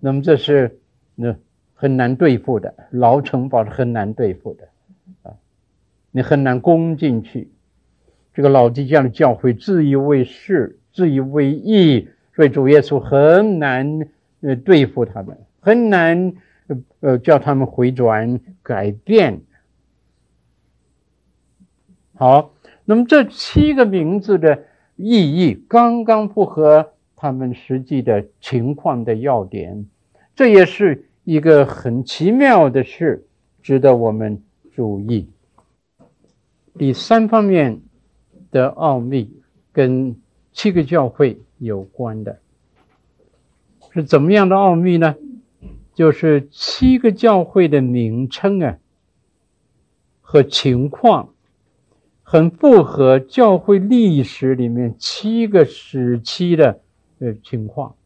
[0.00, 0.80] 那么这是
[1.14, 1.34] 那
[1.72, 4.68] 很难对付的，老城堡是很难对付的
[5.22, 5.32] 啊，
[6.10, 7.50] 你很难攻进去。
[8.34, 14.06] 这个老底嘉的教会自以为是，自以为义，所以主耶稣很难
[14.42, 16.34] 呃对付他们，很难
[17.00, 19.42] 呃叫他们回转改变。
[22.14, 22.54] 好，
[22.84, 24.64] 那么这七个名字的
[24.96, 29.86] 意义刚刚符合他们实际的情况的要点，
[30.34, 33.26] 这也是一个很奇妙的事，
[33.62, 34.42] 值得我们
[34.74, 35.28] 注意。
[36.78, 37.80] 第三方面。
[38.52, 39.42] 的奥秘
[39.72, 40.16] 跟
[40.52, 42.38] 七个教会有关的，
[43.92, 45.14] 是怎么样的奥秘呢？
[45.96, 48.76] 就是七个教会的名称啊
[50.20, 51.30] 和情况，
[52.22, 56.82] 很符合教会历史里面七个时期的
[57.18, 57.96] 呃情况。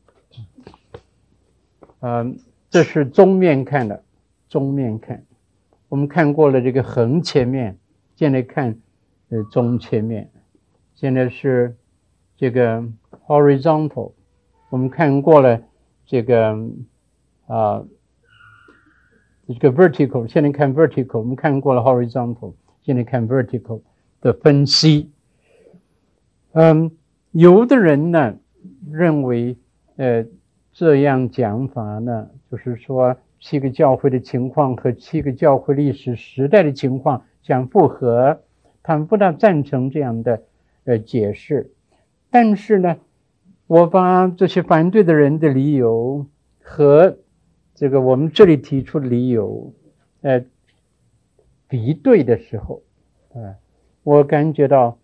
[1.98, 2.38] 嗯，
[2.70, 4.04] 这是中面看的，
[4.48, 5.24] 中面看，
[5.88, 7.76] 我们看过了这个横切面，
[8.14, 8.78] 现在看
[9.30, 10.30] 呃中切面。
[10.94, 11.76] 现在是
[12.36, 12.84] 这个
[13.26, 14.12] horizontal，
[14.68, 15.60] 我们看过了
[16.06, 16.56] 这个
[17.50, 17.84] 啊，
[19.48, 23.80] 这个 vertical，现在看 vertical，我们看过了 horizontal，现在看 vertical
[24.20, 25.10] 的分析。
[26.52, 26.92] 嗯，
[27.32, 28.36] 有的人呢
[28.90, 29.56] 认为，
[29.96, 30.24] 呃，
[30.72, 38.40] 这样讲法呢，就是说七个教会的情况和七个教会历史时代的情况相符合，
[38.82, 40.42] 他们不大赞成这样的。
[40.84, 41.72] 呃，解释，
[42.30, 42.96] 但是呢，
[43.66, 46.26] 我把这些反对的人的理由
[46.62, 47.18] 和
[47.80, 49.72] 这个我们这里提出理由，
[50.20, 50.44] 呃，
[51.66, 52.82] 敌对的时候，
[53.30, 53.56] 啊、呃，
[54.02, 54.98] 我感觉到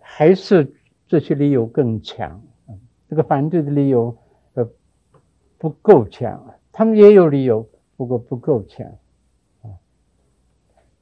[0.00, 0.72] 还是
[1.06, 2.42] 这些理由更强，
[3.10, 4.16] 这个反对的理由
[4.54, 4.66] 呃
[5.58, 8.86] 不够强，他们也有理由，不过不够强，
[9.60, 9.68] 啊，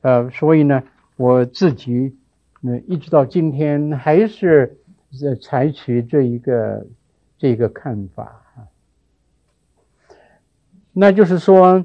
[0.00, 0.82] 呃，所以呢，
[1.14, 2.16] 我自己。
[2.60, 4.78] 那一直到今天还是
[5.20, 6.84] 在采取这一个
[7.38, 8.42] 这一个看法，
[10.98, 11.84] 那就是说，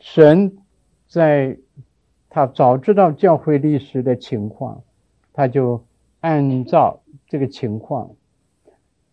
[0.00, 0.58] 神
[1.08, 1.56] 在
[2.28, 4.82] 他早知道教会历史的情况，
[5.32, 5.82] 他就
[6.20, 8.10] 按照这个情况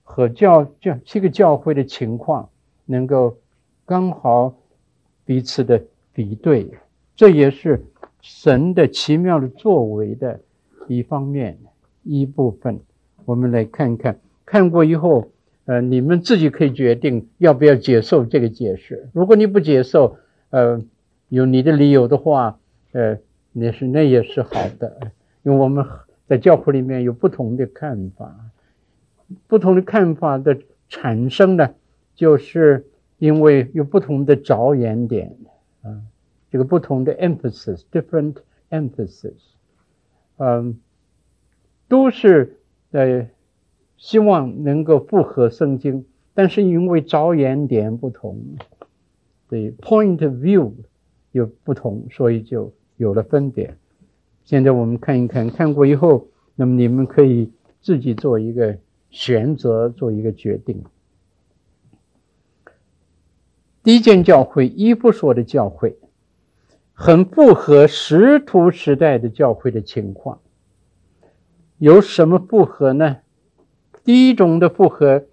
[0.03, 2.49] 和教教七个教会的情况，
[2.85, 3.37] 能够
[3.85, 4.53] 刚好
[5.23, 5.81] 彼此的
[6.11, 6.69] 比对，
[7.15, 7.85] 这也是
[8.19, 10.41] 神的奇妙的作为的。
[10.89, 11.57] 一方面，
[12.03, 12.81] 一部分，
[13.23, 15.29] 我们来看看，看过以后，
[15.67, 19.09] 呃，你们自己可以决定要不要接受这个解释。
[19.11, 20.17] 如果你不接受，
[20.49, 20.81] 呃，
[21.27, 22.57] 有你的理由的话，
[22.93, 23.17] 呃，
[23.51, 25.11] 那是那也是好的，
[25.43, 25.85] 因为我们
[26.25, 28.33] 在教会里面有不同的看法，
[29.47, 30.57] 不同的看法的
[30.87, 31.75] 产生呢，
[32.15, 32.87] 就是
[33.17, 35.35] 因为有不同的着眼点
[35.81, 35.99] 啊，
[36.49, 38.35] 这个不同的 emphasis，different
[38.69, 39.33] emphasis。
[40.37, 40.79] 嗯，
[41.89, 42.57] 都是
[42.91, 43.27] 呃
[43.97, 48.37] 希望能够符合圣经，但是因为着眼点不同，
[49.49, 50.71] 对 point of view
[51.31, 53.75] 有不同，所以就有了分别。
[54.43, 58.77] 现在我们看一看，看过以后，那么你们可以自己做一个
[59.09, 60.83] 选择，做一个决定。
[63.83, 65.97] 第一间教会，以弗所的教会。
[66.99, 70.39] 很符合使徒时代的教会的情况，
[71.77, 73.17] 有什么不合呢？
[74.07, 75.25] 第一种的符合，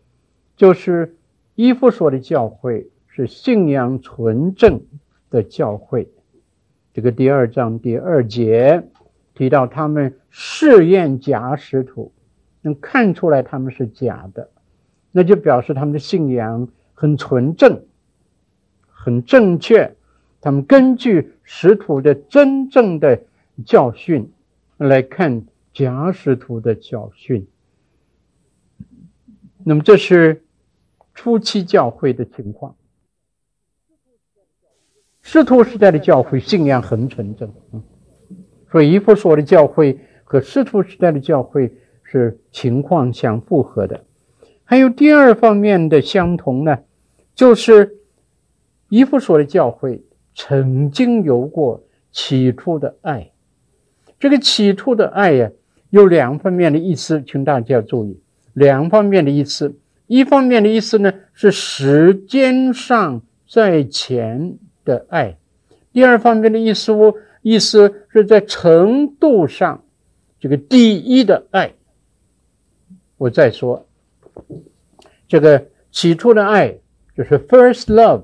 [0.57, 1.15] 就是
[1.55, 4.83] 以弗所的教会是信仰纯正
[5.31, 6.09] 的教会。
[6.93, 8.83] 这个第二章第二节
[9.33, 12.11] 提到他们试验假使徒，
[12.63, 14.51] 能看出来他们是假的，
[15.13, 17.85] 那就表示他们的信仰很纯正，
[18.89, 19.95] 很正确。
[20.41, 23.21] 他们根据使徒的真正的
[23.65, 24.33] 教训
[24.79, 27.47] 来看假使徒的教训，
[29.65, 30.45] 那么这是
[31.15, 32.77] 初期教会的情况。
[35.23, 37.83] 师徒时代的教会信仰很纯正，嗯，
[38.71, 44.05] 所以以弗所的教会和师徒时代的教会是情况相符合的。
[44.65, 46.79] 还有第二方面的相同呢，
[47.35, 47.97] 就是
[48.89, 50.05] 以弗所的教会。
[50.37, 53.31] 曾经有过起初的爱，
[54.19, 55.53] 这个起初的爱呀，
[55.91, 58.21] 有两方面的意思，请大家注意，
[58.55, 59.77] 两方面的意思。
[60.07, 65.37] 一方面的意思呢，是时间上在前的爱；
[65.93, 69.83] 第二方面的意思，我意思是在程度上，
[70.41, 71.73] 这个第一的爱。
[73.17, 73.87] 我再说，
[75.27, 76.77] 这个起初的爱
[77.17, 78.23] 就是 first love，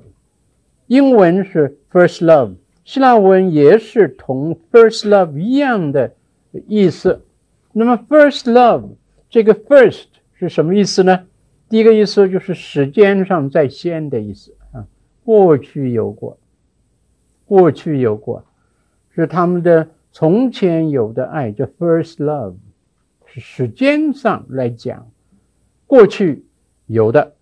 [0.87, 6.13] 英文是 first love，希腊文也是同 first love 一样的
[6.67, 7.25] 意思。
[7.73, 8.91] 那么 first love
[9.31, 10.07] 这个 first
[10.49, 11.27] 是什么意思呢？
[11.69, 14.87] 第一个意思就是时间上在先的意思啊，
[15.23, 16.39] 过去有过，
[17.45, 18.45] 过去有过，
[19.15, 22.55] 是他们的从前有的爱，叫 first love，
[23.27, 25.11] 是时间上来讲，
[25.87, 26.45] 过去
[26.87, 27.35] 有的。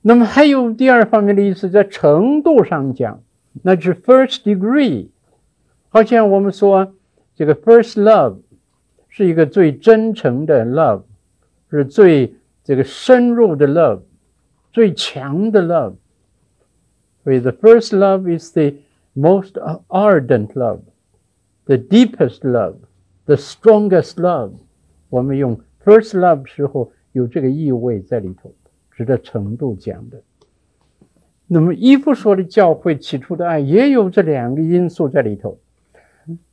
[0.00, 3.20] 那么还有第二方面的意思，在程度上讲，
[3.62, 5.08] 那就是 first degree，
[5.88, 6.94] 好像我们说
[7.34, 8.38] 这个 first love
[9.08, 11.02] 是一个最真诚的 love，
[11.70, 12.34] 是最。
[12.64, 14.02] 这个深入的 love，
[14.74, 15.94] 最强的 love，
[17.24, 18.74] 所以 the first love is the
[19.14, 19.52] most
[19.88, 24.52] ardent love，the deepest love，the strongest love。
[25.08, 28.52] 我们用 first love 时候有这个意味在里头，
[28.90, 30.20] 指的程度讲的。
[31.46, 35.58] 那么伊夫所的教会起初的爱也有这两个因素在里头，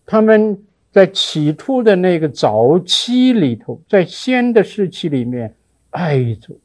[0.06, 0.64] 他们
[0.96, 5.54] 在起初的那个早期里头，在先的时期里面。
[5.90, 6.58] 爱主，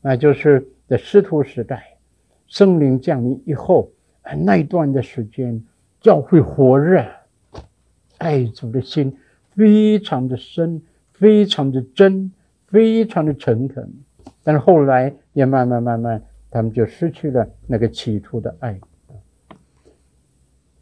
[0.00, 1.98] 那就是在师徒时代，
[2.46, 3.90] 圣灵降临以后，
[4.38, 5.62] 那一段的时间，
[6.00, 7.04] 教会火热，
[8.16, 9.14] 爱主的心
[9.54, 10.80] 非常的深，
[11.12, 12.32] 非常的真，
[12.68, 13.86] 非常的诚恳。
[14.42, 18.80] 但是后来也慢慢慢慢，他们就失去了那个起初的爱。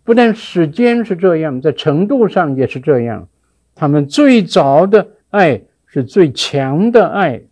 [0.06, 3.28] 不但时间是这样，在程度上也是这样。
[3.74, 7.42] 他们最早的爱是最强的爱。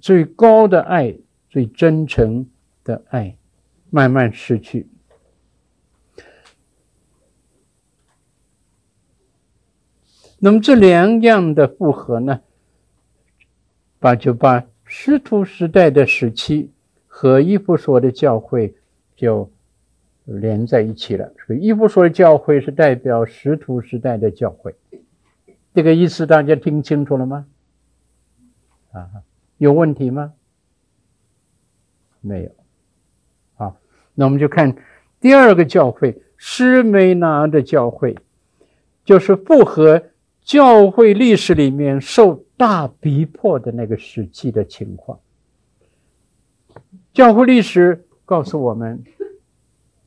[0.00, 1.14] 最高的爱，
[1.48, 2.48] 最真诚
[2.82, 3.36] 的爱，
[3.90, 4.88] 慢慢失去。
[10.40, 12.40] 那么这两样的复合呢，
[14.00, 16.72] 把就把师徒时代的时期
[17.06, 18.74] 和伊夫所的教会
[19.14, 19.48] 就
[20.24, 21.32] 连在一起了。
[21.46, 24.74] 所以以弗所的教会是代表使徒时代的教会，
[25.72, 27.46] 这个意思大家听清楚了吗？
[28.92, 29.08] 啊。
[29.58, 30.34] 有问题吗？
[32.20, 32.50] 没有。
[33.54, 33.76] 好，
[34.14, 34.76] 那我们就看
[35.20, 38.18] 第二个教会，士每拿的教会，
[39.04, 40.02] 就是符合
[40.42, 45.20] 教会历史里面受大逼迫的那个时期的情况。
[47.12, 49.04] 教会历史告诉我们，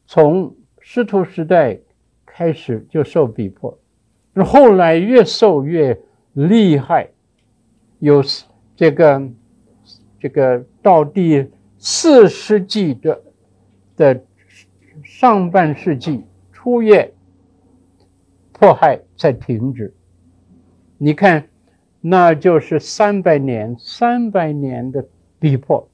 [0.08, 1.80] 从师徒时代
[2.26, 3.78] 开始就受逼迫，
[4.44, 6.02] 后来越受越
[6.34, 7.10] 厉害，
[8.00, 8.24] 有。
[8.80, 9.28] 这个，
[10.20, 11.50] 这个到第
[11.80, 13.24] 四世纪的
[13.96, 14.24] 的
[15.04, 17.12] 上半世纪初叶，
[18.54, 19.92] 迫害才停止。
[21.00, 21.50] 你看，
[22.00, 25.04] 那就是三百年，三百年的
[25.40, 25.90] 逼迫，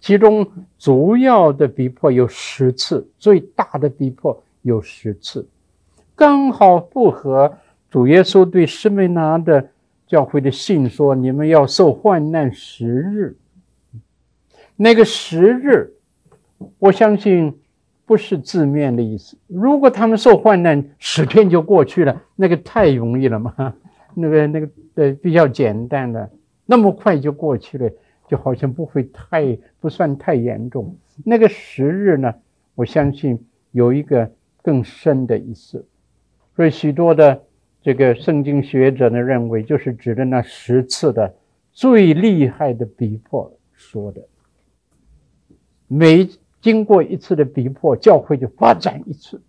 [0.00, 0.46] 其中
[0.78, 5.46] 主要的逼迫有十次，最大的逼迫有十次，
[6.16, 7.58] 刚好符合
[7.90, 9.68] 主耶稣对施美拿的。
[10.06, 13.36] 教会的信说：“你们要受患难十日。”
[14.74, 15.94] 那个十日，
[16.80, 17.56] 我相信
[18.04, 19.36] 不是字面的意思。
[19.46, 23.72] 如果他们受患难十天就过去了，那个太容易了嘛？
[24.14, 26.28] 那个那个呃比较简单的，
[26.66, 27.88] 那么快就过去了，
[28.30, 30.96] 就好像不会太不算太严重。
[31.24, 32.32] 那个十日呢，
[32.76, 34.30] 我相信有一个
[34.62, 35.84] 更深的意思，
[36.54, 37.42] 所以许多的。
[37.82, 41.34] 这个圣经学者呢认为，就是指的那十次的
[41.72, 44.20] 最厉害的逼迫说的。
[45.88, 46.28] 每
[46.60, 49.40] 经过一次的逼迫，教会就发展一次，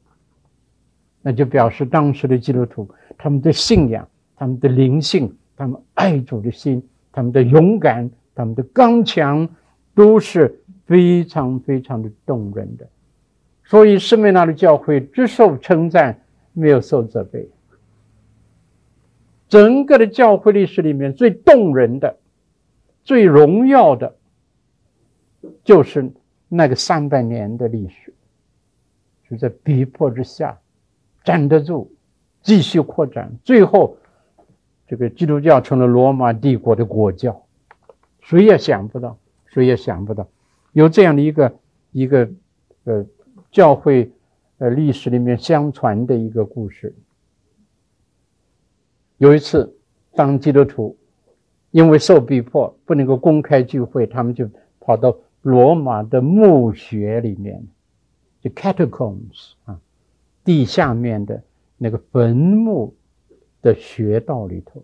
[1.22, 4.08] 那就表示当时的基督徒他们的信仰、
[4.38, 9.50] 他们的灵性、他们爱主的心、他们的勇敢、他们的刚强，
[9.94, 12.88] 都是非常非常的动人的。
[13.64, 16.24] 所以，士每拿的教会只受称赞，
[16.54, 17.50] 没有受责备。
[19.48, 22.18] 整个的教会历史里面最动人的、
[23.04, 24.16] 最荣耀的，
[25.64, 26.12] 就是
[26.48, 28.14] 那个三百年的历史，
[29.28, 30.60] 是在逼迫之下
[31.24, 31.92] 站得住，
[32.42, 33.98] 继续扩展，最后
[34.88, 37.41] 这个基督教成了罗马帝国的国教。
[38.32, 39.18] 谁也想不到，
[39.48, 40.26] 谁也想不到
[40.72, 41.54] 有这样的一个
[41.92, 42.32] 一个
[42.86, 43.06] 呃
[43.52, 44.10] 教会
[44.58, 46.96] 呃历史里面相传的一个故事。
[49.18, 49.76] 有一次，
[50.14, 50.96] 当基督徒
[51.72, 57.62] 因为受逼迫，不能够公开聚会，他们就跑到罗马的墓穴里面，
[58.40, 59.78] 就 catacombs 啊，
[60.46, 61.44] 地下面的
[61.78, 62.96] 那个坟墓
[63.62, 64.82] 的穴道里头，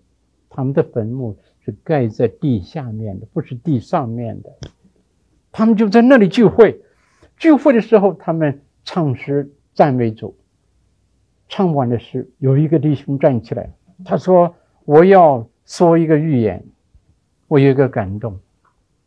[0.49, 1.37] 他们的坟墓
[1.67, 4.49] 是盖在地下面的，不是地上面的。
[5.51, 6.79] 他们就在那里聚会，
[7.35, 10.37] 聚会的时候，他们唱诗赞美主。
[11.49, 13.69] 唱完的诗，有一个弟兄站起来，
[14.05, 14.55] 他说
[14.85, 16.63] ：“我要说一个预言，
[17.49, 18.39] 我有一个感动。”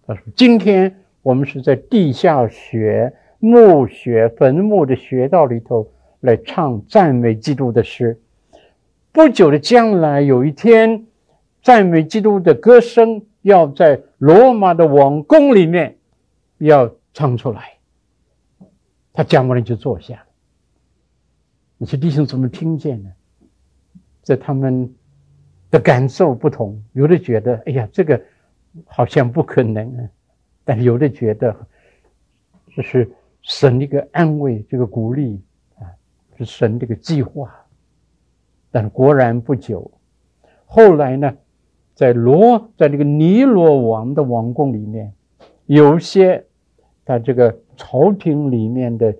[0.07, 5.91] 他说：“今天我们是在地下穴、墓穴、坟墓的穴道里头
[6.21, 8.21] 来唱赞美基督的诗。
[9.13, 11.07] 不久的将来，有一天，
[11.63, 15.99] 赞美基督的歌声要在罗马的王宫里面
[16.59, 17.75] 要唱出来。”
[19.13, 20.25] 他讲完了就坐下。
[21.77, 23.11] 那些弟兄怎么听见呢？
[24.23, 24.95] 在他们
[25.71, 28.23] 的感受不同，有的觉得哎呀，这个
[28.87, 30.09] 好像不可能啊，
[30.63, 31.57] 但有的觉得
[32.77, 33.11] 这是
[33.43, 35.43] 神的一个安慰，这个鼓励
[35.79, 35.89] 啊，
[36.37, 37.51] 是神这个计划。
[38.71, 39.91] 但是果然不久，
[40.67, 41.35] 后来呢，
[42.01, 45.13] 在罗在这个尼罗王的王宫里面，
[45.67, 46.47] 有些
[47.05, 49.15] 他这个朝廷里面的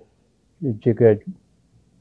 [0.81, 1.15] 这个。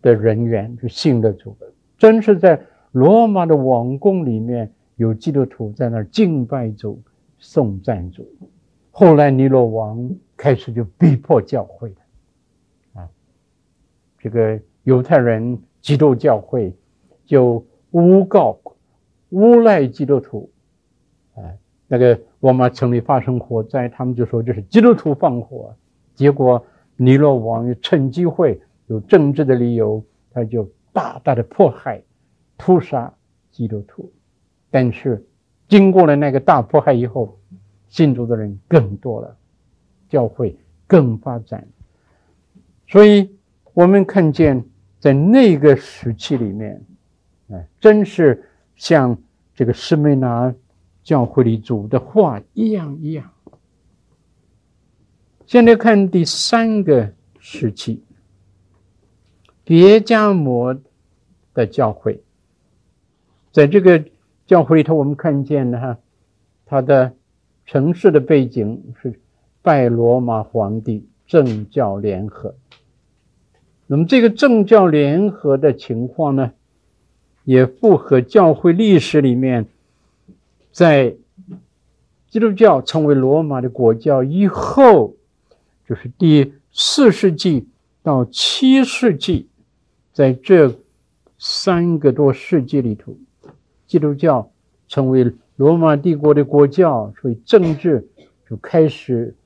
[0.02, 1.54] 的人员就信了主，
[1.98, 2.58] 真是在
[2.92, 6.98] 罗马的王宫里面有基督徒在那儿敬拜主、
[7.38, 8.26] 颂赞主。
[8.90, 13.10] 后来尼罗王开始就逼迫教会了，啊，
[14.18, 16.74] 这个犹太人基督教会
[17.26, 18.58] 就诬告、
[19.28, 20.48] 诬赖基督徒，
[21.92, 25.74] 那个罗马城里发生火灾，他们就说这是基督徒放火，
[26.14, 26.64] 结果
[26.94, 28.62] 尼罗王又趁机会。
[28.86, 32.02] 有政治的理由，他就大大的迫害、
[32.58, 33.12] 屠杀
[33.50, 34.12] 基督徒。
[34.68, 35.24] 但是，
[35.68, 37.38] 经过了那个大迫害以后，
[37.88, 39.36] 信主的人更多了，
[40.08, 40.56] 教会
[40.88, 41.66] 更发展。
[42.88, 43.30] 所以，
[43.74, 44.64] 我们看见
[44.98, 46.84] 在那个时期里面，
[47.52, 49.16] 哎，真是像
[49.54, 50.52] 这个士每拿
[51.10, 53.32] 教会里主的话一样一样。
[55.44, 58.04] 现在看第三个时期。
[59.64, 60.80] 别迦摩
[61.52, 62.22] 的教会，
[63.50, 64.04] 在这个
[64.46, 65.98] 教会里头，我们看见哈，
[66.64, 67.12] 他的
[67.66, 69.20] 城市的背景是
[69.62, 72.54] 拜罗马皇帝，政教联合。
[73.88, 76.52] 那么这个政教联合的情况呢，
[77.42, 79.66] 也符合教会历史里面，
[80.80, 81.14] 在
[82.30, 85.14] 基督教成为罗马的国教以后，
[85.86, 87.68] 就是第四世纪
[88.02, 89.50] 到七世纪。
[90.14, 90.74] 在这
[91.38, 93.14] 三个多世纪里头，
[93.86, 94.50] 基督教
[94.88, 98.08] 成为罗马帝国的国教，所以政治
[98.48, 99.36] 就开始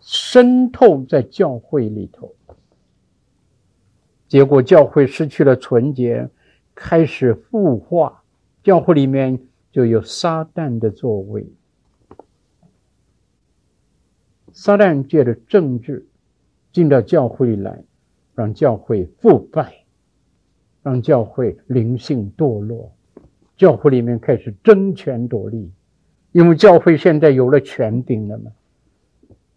[0.00, 2.34] 渗透在教会里头。
[4.26, 6.28] 结果教会失去了纯洁，
[6.74, 8.24] 开始腐化，
[8.64, 9.38] 教会里面
[9.72, 11.44] 就有撒旦的作为。
[14.52, 16.06] 撒旦借着政治
[16.72, 17.82] 进到教会里来，
[18.36, 19.78] 让教会腐败。
[20.84, 22.92] 让教会灵性堕落，
[23.56, 25.70] 教会里面开始争权夺利，
[26.32, 28.50] 因为教会现在有了权柄了嘛。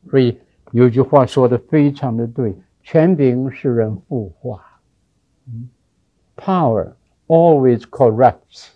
[0.07, 0.37] 所以
[0.71, 2.53] 有句话说的非常的对：
[2.83, 4.79] 权柄使人腐化。
[6.35, 6.93] Power
[7.25, 8.74] always corrupts.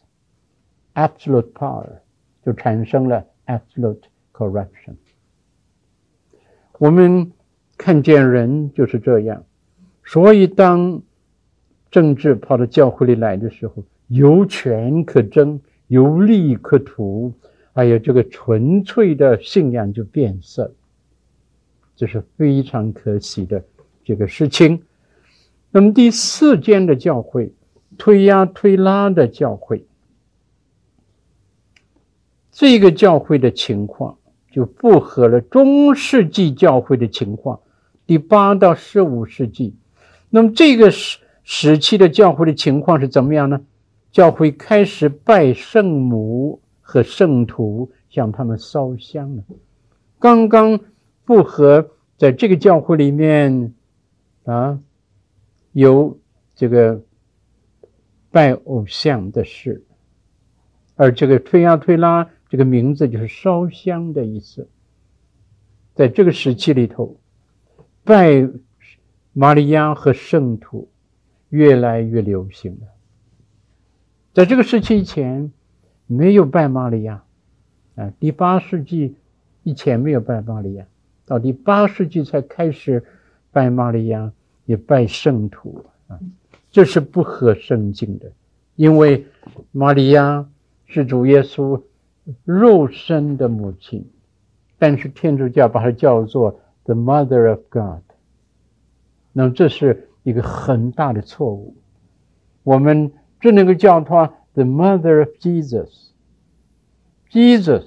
[0.94, 2.00] Absolute power
[2.46, 4.02] 就产生了 absolute
[4.34, 4.96] corruption。
[6.78, 7.32] 我们
[7.78, 9.44] 看见人就是这样，
[10.04, 11.02] 所以当。
[11.92, 17.34] 政治跑到教会里来的时候，有权可争，有利可图，
[17.74, 20.72] 还有这个纯粹的信仰就变色，
[21.96, 23.64] 这是非常可喜的
[24.04, 24.84] 这个事情。
[25.72, 27.52] 那么第四间的教会，
[27.98, 29.84] 推呀推拉的教会，
[32.60, 34.18] 这个教会的情况
[34.52, 37.62] 就符合了中世纪教会的情况，
[38.06, 39.78] 第八到十五世纪，
[40.30, 41.20] 那么这个时。
[41.52, 43.62] 时期的教会的情况是怎么样呢？
[44.12, 49.44] 教会开始拜圣母和圣徒，向他们烧香了。
[50.20, 50.80] 刚刚
[51.26, 53.74] 不和在这个教会里面
[54.44, 54.80] 啊，
[55.72, 56.20] 有
[56.54, 57.02] 这个
[58.30, 59.84] 拜偶像的事，
[60.96, 64.68] 而这个推呀推拉这个名字就是烧香的意思。
[65.96, 67.16] 在这个时期里头，
[68.04, 68.50] 拜
[69.32, 70.90] 玛利亚和圣徒。
[71.50, 72.88] 越来越流行了。
[74.36, 75.52] 在这个时期以前，
[76.06, 77.24] 没有拜玛利亚
[77.96, 79.16] 啊，第八世纪
[79.64, 80.86] 以前没有拜玛利亚，
[81.26, 83.04] 到第八世纪才开始
[83.52, 84.32] 拜玛利亚，
[84.68, 86.20] 也拜圣徒啊，
[86.70, 88.32] 这是不合圣经的，
[88.76, 89.26] 因为
[89.72, 90.48] 玛利亚
[90.86, 91.82] 是主耶稣
[92.44, 94.10] 肉身的母亲，
[94.78, 98.04] 但是天主教把它叫做 the Mother of God，
[99.32, 101.76] 那么这是一个很大的错误，
[102.64, 106.10] 我们只能够叫它 the Mother of Jesus。
[107.30, 107.86] Jesus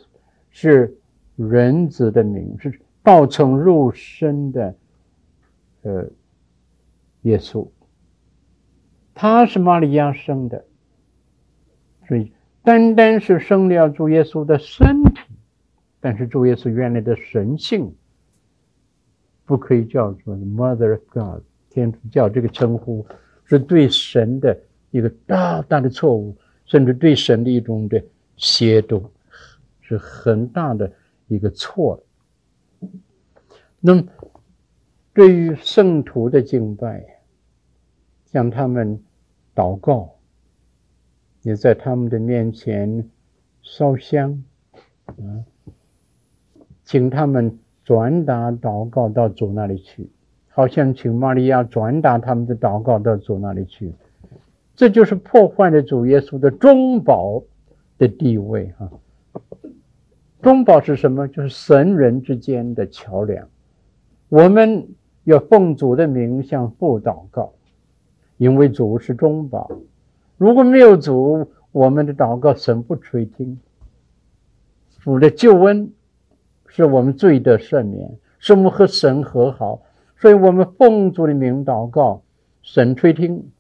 [0.51, 0.99] 是
[1.37, 4.75] 人子的名，是道成肉身的，
[5.83, 6.09] 呃，
[7.23, 7.69] 耶稣，
[9.15, 10.65] 他是玛利亚生的，
[12.07, 12.33] 所以
[12.63, 15.21] 单单是生了主耶稣的身体，
[16.01, 17.95] 但是主耶稣原来的神性
[19.45, 21.43] 不可以叫做 Mother of God。
[21.71, 23.07] 天主教这个称呼
[23.45, 24.61] 是对神的
[24.91, 26.37] 一个大大的错误，
[26.67, 27.99] 甚至对神的一种的
[28.37, 29.03] 亵渎，
[29.81, 30.93] 是很大的
[31.29, 32.05] 一个错。
[33.81, 34.05] 那么，
[35.15, 37.03] 对于圣徒的敬拜，
[38.27, 39.03] 向他们
[39.55, 40.15] 祷告，
[41.43, 43.09] 也在他们的面前
[43.63, 44.43] 烧香，
[45.07, 45.45] 啊，
[46.85, 50.11] 请他们转达祷告到主那里去。
[50.55, 53.95] 好像请玛利亚转达他们的祷告到主那里去，
[54.77, 57.43] 这就是破坏了主耶稣的中保
[57.97, 58.91] 的地位哈。
[60.43, 61.27] 中保是什么？
[61.27, 63.49] 就是神人之间的桥梁。
[64.29, 64.89] 我们
[65.25, 67.55] 要奉主的名向父祷告，
[68.37, 69.71] 因为主是中保。
[70.43, 73.61] 如果没有主，我们的祷告神不垂听。
[74.99, 75.93] 主的救恩
[76.67, 79.83] 是我们罪的赦免，是我们和神和好。
[80.19, 82.25] 所以我们奉主的名祷告，
[82.61, 83.53] 神垂听。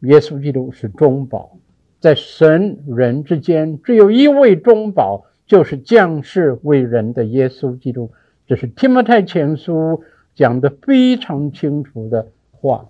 [0.00, 1.56] 耶稣基督是中保，
[2.00, 8.10] 在神人之间只有一位中保，就是降世为人的耶稣基督。
[8.48, 10.02] 这是提摩太前书
[10.34, 12.88] 讲的非常清楚的话，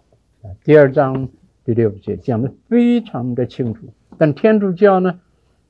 [0.64, 1.28] 第二章
[1.64, 3.92] 第六节讲的非常的清楚。
[4.18, 5.20] 但天主教呢，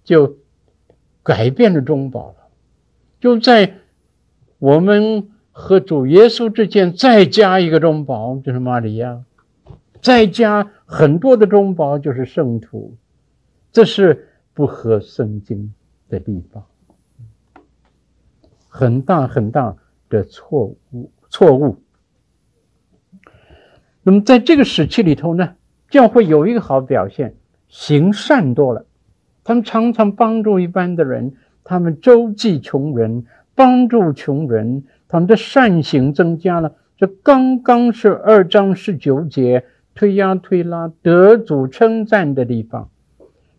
[0.04, 0.36] 就
[1.22, 2.36] 改变了中保了，
[3.20, 3.74] 就在
[4.58, 5.28] 我们。
[5.54, 9.22] 和主耶稣之间再加一个中保，就是玛利亚；
[10.00, 12.96] 再加很多的中保，就是圣徒。
[13.70, 15.74] 这是不合圣经
[16.08, 16.64] 的地方，
[18.66, 19.76] 很大很大
[20.08, 21.76] 的错误，错误。
[24.02, 25.54] 那么在这个时期里头呢，
[25.92, 27.34] 这样会有一个好表现，
[27.68, 28.86] 行善多了。
[29.44, 31.34] 他们常常帮助一般的人，
[31.64, 34.84] 他们周济穷人，帮助穷人。
[35.06, 42.88] 他们的善行增加了，这刚刚是二章十九节推压推拉得主称赞的地方。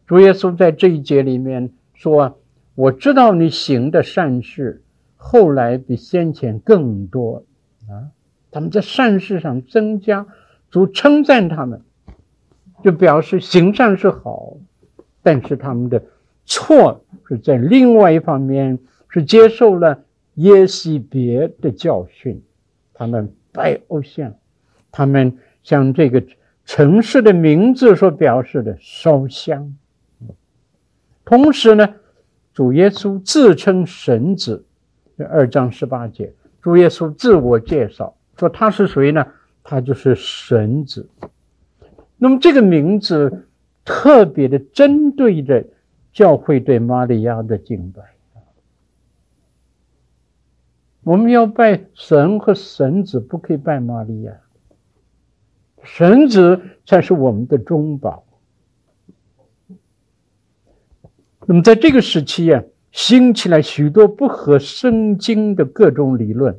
[0.08, 2.40] 主耶稣在这一节里面说
[2.74, 4.82] ：“我知道你行的善事，
[5.18, 7.46] 后来比先前更多
[7.88, 8.10] 啊。”
[8.50, 10.26] 他们在善事上增加，
[10.72, 11.82] 主称赞他们，
[12.84, 14.58] 就表示行善是好，
[15.22, 16.04] 但是他们的
[16.46, 18.78] 错是在另外一方面
[19.10, 20.04] 是接受了。
[20.38, 22.42] 耶西别的教训，
[22.92, 24.34] 他们拜偶像，
[24.92, 26.24] 他们像这个
[26.66, 29.78] 城市的名字所表示的烧香。
[31.24, 31.88] 同时呢，
[32.52, 34.66] 主耶稣自称神子，
[35.30, 39.24] 二章十八节，主耶稣自我介绍说他是谁呢？
[39.64, 41.08] 他就是神子。
[42.24, 43.50] 那么这个名字
[43.84, 45.66] 特别的针对着
[46.14, 48.02] 教会对玛利亚的敬拜。
[51.04, 54.32] 我们要拜神和神子，不可以拜玛利亚。
[55.84, 58.24] 神子才是我们的中保。
[61.46, 62.64] 那么在这个时期呀、啊，
[62.94, 66.58] 兴起来许多不合圣经的各种理论，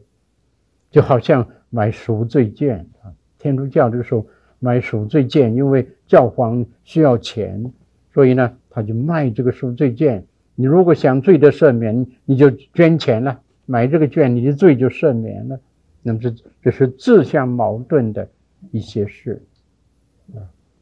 [0.91, 3.15] 就好像买赎罪券啊。
[3.39, 4.27] 天主教这个时候
[4.59, 7.73] 买赎罪券，因为教皇需要钱，
[8.13, 10.25] 所以呢，他就卖这个赎罪券。
[10.55, 13.41] 你如果想罪得赦免，你就捐钱了。
[13.67, 15.59] 买这个券，你的罪就赦免了。
[16.03, 18.29] 那么这这是自相矛盾的
[18.71, 19.43] 一些事。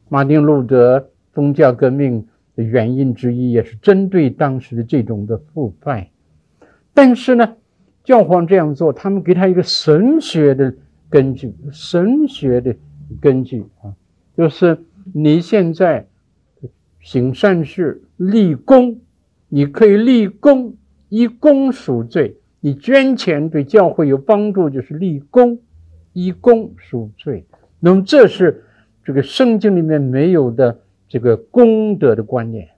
[0.09, 6.09] 马丁路德宗教革命的原因之一，也是针对当时的这种的腐败。
[6.93, 7.55] 但是呢，
[8.03, 10.75] 教皇这样做，他们给他一个神学的
[11.09, 12.75] 根据，神学的
[13.21, 13.95] 根据啊，
[14.35, 14.83] 就是
[15.13, 16.07] 你现在
[16.99, 18.99] 行善事立功，
[19.49, 20.75] 你可以立功，
[21.09, 22.37] 以功赎罪。
[22.59, 25.59] 你捐钱对教会有帮助，就是立功，
[26.13, 27.45] 以功赎罪。
[27.79, 28.63] 那么这是
[29.03, 32.69] 这个圣经里面没有的这个功德的观念。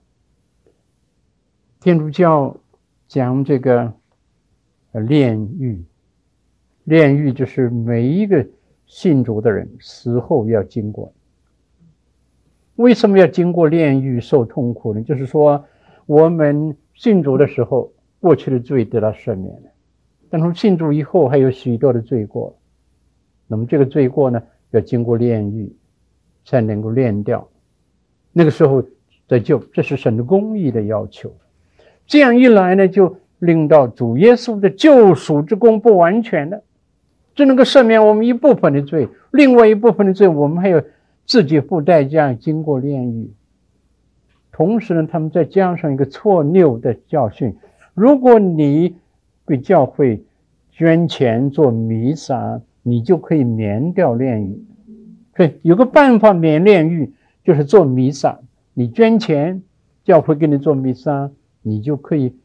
[1.80, 2.58] 天主教
[3.06, 3.94] 讲这个
[4.92, 5.84] 炼狱，
[6.82, 8.44] 炼狱就是每一个
[8.86, 11.12] 信主的人死后要经过。
[12.76, 15.02] 为什么要经过炼狱受痛苦呢？
[15.02, 15.64] 就是说，
[16.06, 19.70] 我们信主的时候，过去的罪得到赦免了，
[20.28, 22.58] 但从信主以后还有许多的罪过，
[23.46, 25.74] 那么这个罪过呢，要经过炼狱
[26.44, 27.48] 才能够炼掉，
[28.32, 28.84] 那个时候
[29.26, 31.34] 得救，这是神的公义的要求。
[32.06, 36.62] 这样一来呢，就令到主耶稣的救赎之功不完全了，
[37.36, 40.82] 只能够赦免我们一部分的罪，另外一部分的罪我们还有。
[41.28, 43.32] 自己付代价，经过炼狱，
[44.52, 47.56] 同时呢，他们再加上一个错谬的教训：
[47.94, 48.94] 如果你
[49.44, 50.22] 给教会
[50.70, 54.64] 捐钱做弥撒，你就可以免掉炼狱。
[55.34, 57.12] 对，有个办法免炼狱，
[57.42, 58.38] 就是做弥撒。
[58.72, 59.64] 你捐钱，
[60.04, 61.28] 教会给你做弥撒，
[61.60, 62.36] 你就可以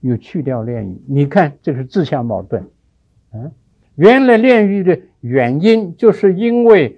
[0.00, 1.00] 有去掉炼狱。
[1.06, 2.68] 你看，这是自相矛盾。
[3.32, 3.50] 嗯，
[3.94, 6.96] 原来炼狱的原因就是因为。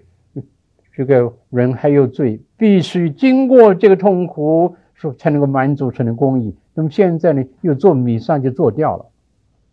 [0.94, 6.54] 这个人还有罪，必须经过这个痛苦，说才能够满足神的公义。
[6.74, 9.06] 那么现在呢，又做弥撒就做掉了，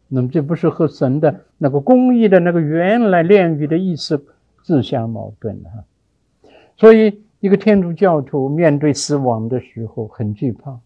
[0.08, 4.26] 那么这不是和神的那个公义的那个原来炼狱的意思
[4.64, 5.84] 自相矛盾的哈。
[6.78, 10.80] 所以，一个天主教徒面对死亡的时候很惧怕，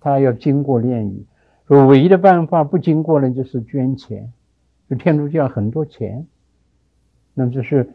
[0.00, 1.26] 他要经过炼狱，
[1.68, 4.32] 说唯一的办法不经过呢，就是捐钱，
[4.94, 6.26] 天主教很多钱，
[7.34, 7.88] 那么就是。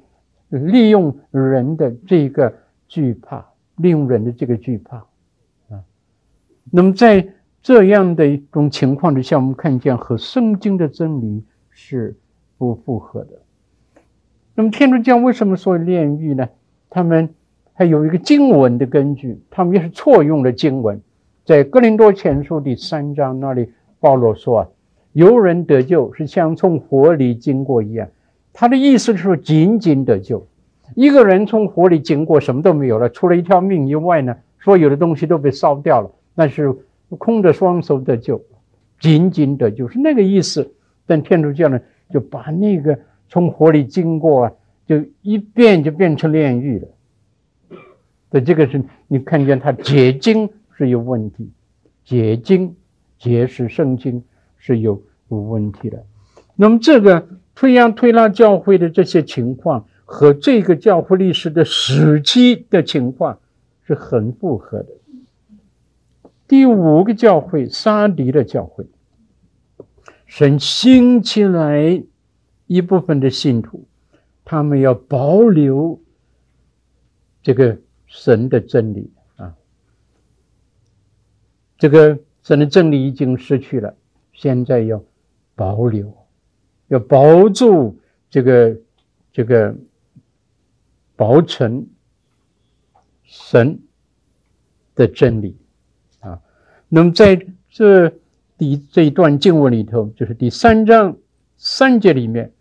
[0.51, 2.51] 利用人的这个
[2.87, 3.45] 惧怕，
[3.75, 4.97] 利用人的这个惧怕，
[5.69, 5.85] 啊，
[6.71, 7.23] 那么在
[7.61, 12.17] 这样的一种情况之下，我们看见和圣经的真理是
[12.57, 13.43] 不符合的。
[14.55, 16.49] 那么天主教为什么说炼狱呢？
[16.89, 17.29] 他们
[17.73, 20.99] 还有一个经文的根据，他们也是错用了经文，
[21.45, 24.67] 在哥林多前书第三章那里，保罗说啊，
[25.13, 28.07] 有人得救是像从火里经过一样。
[28.53, 30.47] 他的意思是说，仅仅得救。
[30.95, 36.11] 一个人从火里经过，什么都没有了，除了一条命以外呢，所有的东西都被烧掉了。
[36.35, 36.75] 那是
[37.17, 38.41] 空着双手得救，
[38.99, 40.73] 仅仅得救是那个意思。
[41.05, 41.79] 但天主教呢，
[42.11, 42.97] 就把那个
[43.27, 44.51] 从火里经过啊，
[44.87, 46.87] 就一变就变成炼狱了。
[48.31, 51.49] 所以这个是你看见他解经是有问题，
[52.03, 52.75] 解经
[53.17, 54.23] 解释圣经
[54.59, 56.05] 是有有问题的。
[56.55, 57.27] 那么这个。
[57.55, 63.37] 推扬推拉教会的这些情况和这个教会历史的时期的情况
[63.85, 64.87] 是很符合的。
[66.47, 68.85] 第五个教会，撒狄的教会，
[70.25, 72.01] 神兴起来
[72.65, 73.85] 一部分的信徒，
[74.45, 75.99] 他们要保留
[77.43, 79.53] 这个神的真理啊，
[81.77, 83.93] 这个神的真理已经失去了，
[84.41, 85.03] 现在要
[85.53, 86.15] 保留。
[86.87, 88.77] 要保住这个
[89.33, 89.75] 这个
[91.15, 91.85] 保存
[93.23, 93.79] 神
[94.95, 95.55] 的真理
[96.19, 96.41] 啊，
[96.87, 98.11] 那么在这
[98.57, 101.15] 第这一段经文里头，就是第三章
[101.57, 102.51] 三节里面，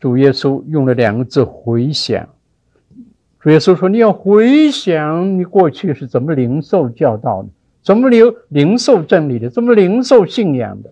[0.00, 2.28] 主耶稣用了两个字“回想”。
[3.40, 7.48] 主耶稣说：“你要回想你过去是怎么领受教导的，
[7.82, 10.90] 怎么领领受真理的，怎么灵受信仰的，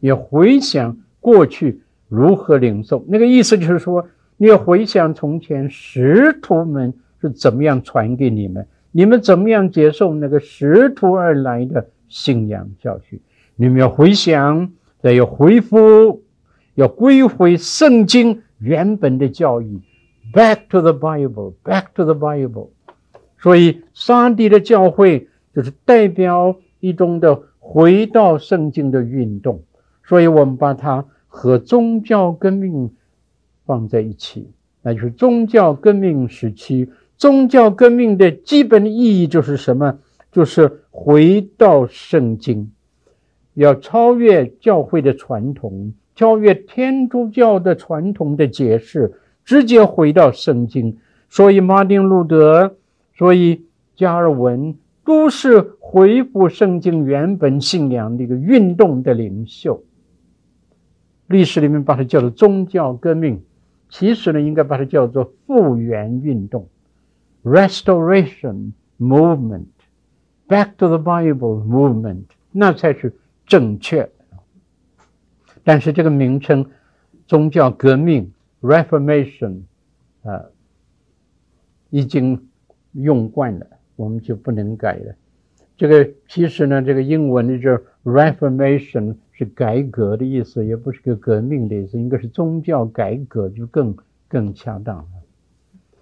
[0.00, 3.04] 你回想过去。”如何领受？
[3.08, 4.06] 那个意思就是说，
[4.36, 13.18] 你要回想从前使徒们是怎么样传给你们，你们怎么样接受那个使徒而来的信仰教训。
[13.56, 14.70] 你们要回想，
[15.02, 16.22] 再要恢复，
[16.76, 19.80] 要归回圣经原本的教义。
[20.32, 22.68] Back to the Bible, back to the Bible。
[23.40, 29.62] 所以，上帝的教会就是代表一种的回到圣经的运动。
[30.04, 31.04] 所以我们把它。
[31.28, 32.94] 和宗教革命
[33.66, 34.50] 放在一起，
[34.80, 36.88] 那就是宗教革命时期。
[37.18, 39.98] 宗教革命的基本意义就是什么？
[40.32, 42.72] 就是回到圣经，
[43.52, 49.12] 要超越教会的传统，超越天主教的传统的解释，
[49.44, 50.96] 直接回到圣经。
[51.28, 52.76] 所以，马丁路德，
[53.18, 54.74] 所以加尔文，
[55.06, 59.82] 都是恢复圣经原本信仰的一个运动的领袖。
[61.28, 63.40] 历史里面把它叫做宗教革命，
[63.88, 66.68] 其实呢，应该把它叫做复原运动
[67.44, 73.14] （Restoration Movement），Back to the Bible Movement，那才是
[73.46, 74.10] 正确。
[75.62, 76.66] 但是这个名称
[77.26, 79.62] “宗教革命 ”（Reformation）
[80.22, 80.44] 啊，
[81.90, 82.48] 已经
[82.92, 83.66] 用惯了，
[83.96, 85.14] 我们就不能改了。
[85.76, 93.96] 这个其实呢，这个英文的这 Reformation 是改革的意思，也不是个革命的意思，应该是宗教改革就更
[94.28, 95.08] 更恰当了。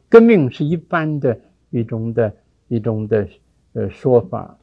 [0.08, 1.40] 革命是一般的
[1.70, 2.32] 一种的
[2.68, 3.26] 一种的
[3.72, 4.56] 呃说法，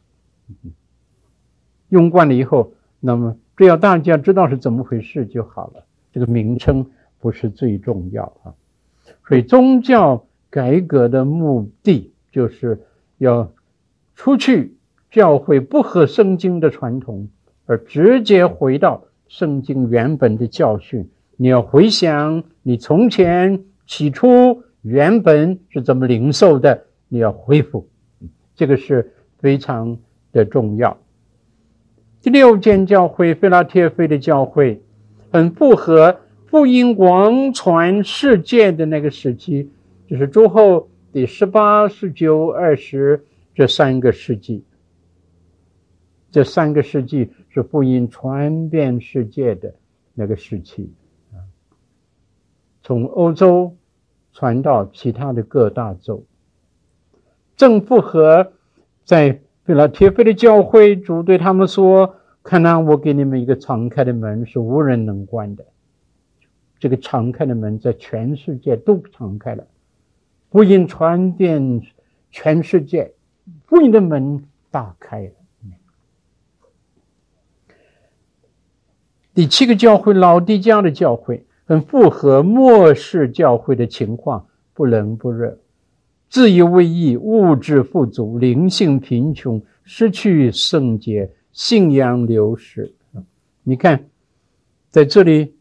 [1.89, 2.71] 用惯了以后，
[3.01, 5.83] 那么只要大家知道是怎么回事就好了。
[6.13, 8.55] 这个名称不是最重要啊。
[9.27, 12.79] 所以宗教改革的目的就是
[13.21, 13.51] 要
[14.15, 14.75] 出去
[15.11, 17.29] 教会不合圣经的传统，
[17.67, 21.07] 而直接回到圣经原本的教训。
[21.37, 27.87] 你要回想你从前起初原本是怎么领受的，你要恢复，
[28.55, 29.99] 这个是非常
[30.31, 30.97] 的重要。
[32.23, 34.81] 第六间教会，腓拉铁非的教会，
[35.31, 36.17] 很符合。
[36.47, 39.69] 福音广传世界的那个时期，
[40.05, 44.63] 就是诸侯第十八、十九、二十这三个世纪。
[46.31, 49.75] 这三个世纪是福音传遍世界的
[50.13, 50.93] 那个时期
[51.33, 51.43] 啊，
[52.81, 53.75] 从欧洲
[54.31, 56.23] 传到其他的各大洲，
[57.57, 58.53] 正符合
[59.03, 65.65] 在腓拉铁非的教会，主对他们说：“看哪，我给你们一个敞开的门，是无人能关的。”
[66.79, 69.67] 这个敞开的门在全世界都敞开了，
[70.51, 71.81] 福音传遍
[72.29, 73.13] 全世界，
[73.65, 75.31] 福音的门打开了。
[79.33, 85.57] 第七个教会，老底嘉的教会，很符合末世教会的情况，不冷不热，
[86.27, 92.93] 自以为意，物质富足，灵性贫穷，失去圣洁，信仰流失。
[93.63, 94.09] 你看，
[94.89, 95.55] 在这里。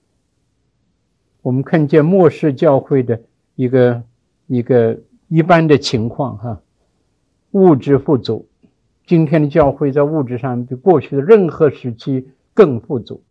[1.42, 3.18] 我们看见末世教会的
[3.54, 4.02] 一个
[4.50, 4.98] 一个
[5.28, 6.60] 一般的情况哈，
[7.52, 8.48] 物质富足。
[9.06, 13.22] 今天的教会在物质上比过去的任何时期更富足。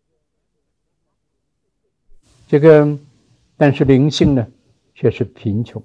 [2.47, 2.97] 这个，
[3.57, 4.47] 但是灵性呢，
[4.95, 5.83] 却是贫穷，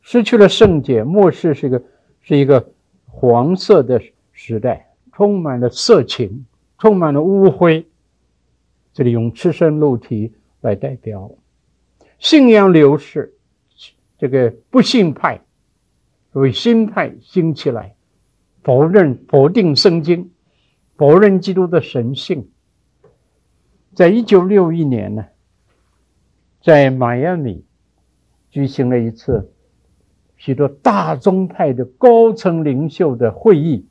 [0.00, 1.02] 失去了圣洁。
[1.02, 1.82] 末世是一个
[2.20, 2.72] 是一个
[3.06, 6.46] 黄色的时代，充满了色情，
[6.78, 7.84] 充满了污秽。
[8.92, 10.32] 这里用赤身露体。
[10.60, 11.30] 来代表
[12.18, 13.32] 信仰流失，
[14.18, 15.40] 这个不信派
[16.32, 17.94] 所谓新派兴起来，
[18.62, 20.30] 否认否定圣经，
[20.96, 22.50] 否认基督的神性。
[23.94, 25.24] 在一九六一年呢，
[26.60, 27.64] 在迈阿密
[28.50, 29.52] 举行了一次
[30.36, 33.88] 许多大宗派的高层领袖的会议，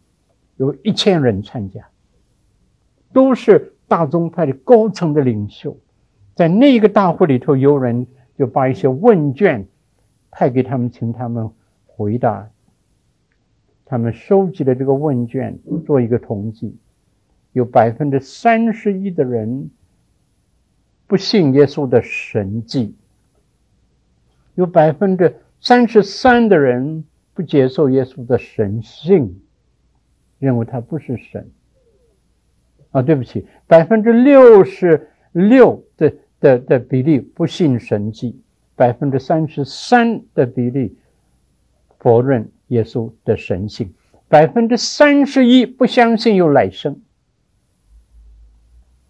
[0.57, 1.89] 有一千人参加，
[3.11, 5.77] 都是大宗派的高层的领袖。
[6.35, 8.07] 在那个大会里头，有人
[8.37, 9.67] 就把一些问卷
[10.37, 11.49] 派给他们，请他们
[11.87, 12.47] 回答。
[13.85, 16.77] 他们收集的这个问卷，做一个统计，
[17.53, 19.71] 有百分之三十一的人
[21.07, 22.93] 不信耶稣的神迹，
[24.53, 29.41] 有百分之三十三的人不接受耶稣的神性，
[30.37, 31.49] 认为他不是神。
[32.91, 36.13] 啊，对不起，百分之六十六的。
[36.39, 38.39] 的的比例不信神迹，
[38.77, 40.97] 百分之三十三的比例
[41.99, 43.93] 否认耶稣的神性，
[44.29, 47.01] 百分之三十一不相信有来生。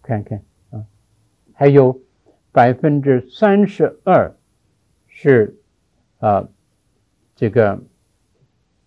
[0.02, 0.86] 看看啊，
[1.52, 2.00] 还有
[2.50, 4.34] 百分之三十二
[5.06, 5.60] 是
[6.18, 6.48] 啊
[7.36, 7.82] 这个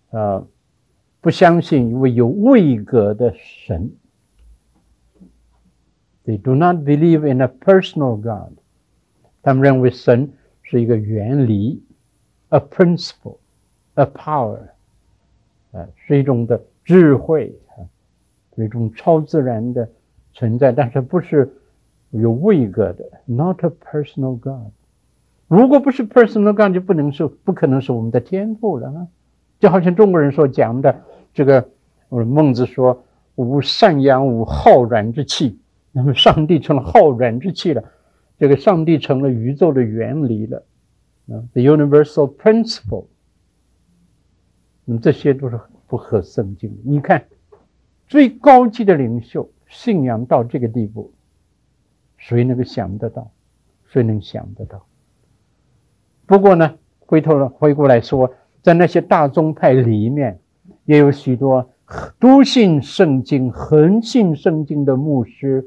[0.10, 0.48] 啊
[1.22, 3.92] 不相信一位有位格的神。
[6.26, 8.58] They do not believe in a personal God。
[9.44, 10.34] 他们认为神
[10.72, 11.84] 是一个原理
[12.48, 14.58] ，a principle，a power，
[15.74, 17.84] 啊，是一种的智慧啊，
[18.56, 19.90] 是一种超自然的
[20.32, 21.54] 存在，但是不是
[22.12, 24.72] 有位格的，not a personal God。
[25.50, 29.08] 如果不是 personal God，就不能是，不可能是我们的天赋了啊！
[29.60, 31.02] 就好像中国人所讲的
[31.34, 31.68] 这个，
[32.08, 33.04] 我孟子说
[33.36, 35.60] ：“吾善养，无浩然之气。”
[35.92, 37.84] 那么，上帝成了浩然之气了，
[38.42, 40.66] 这个上帝成了宇宙的原理了，
[41.28, 43.06] 啊，the universal principle。
[44.84, 46.78] 那么这些都是不合圣经的。
[46.84, 47.24] 你看，
[48.08, 51.14] 最高级的领袖信仰到这个地步，
[52.18, 53.30] 谁能够想得到？
[53.86, 54.88] 谁能想得到？
[56.26, 58.34] 不过呢，回头了，回过来说，
[58.64, 60.40] 在那些大宗派里面，
[60.86, 61.70] 也有许多
[62.20, 65.64] 笃信圣经、恒信圣经的牧师。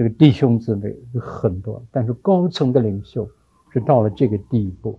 [0.00, 3.28] 这个弟兄姊妹有很多，但是高层的领袖
[3.70, 4.98] 是到了这个地步，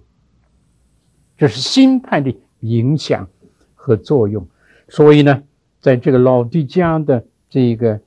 [1.36, 3.28] 这是新派的影响
[3.74, 4.48] 和作用。
[4.90, 5.42] 所以呢，
[5.80, 8.00] 在这个老底嘉的这个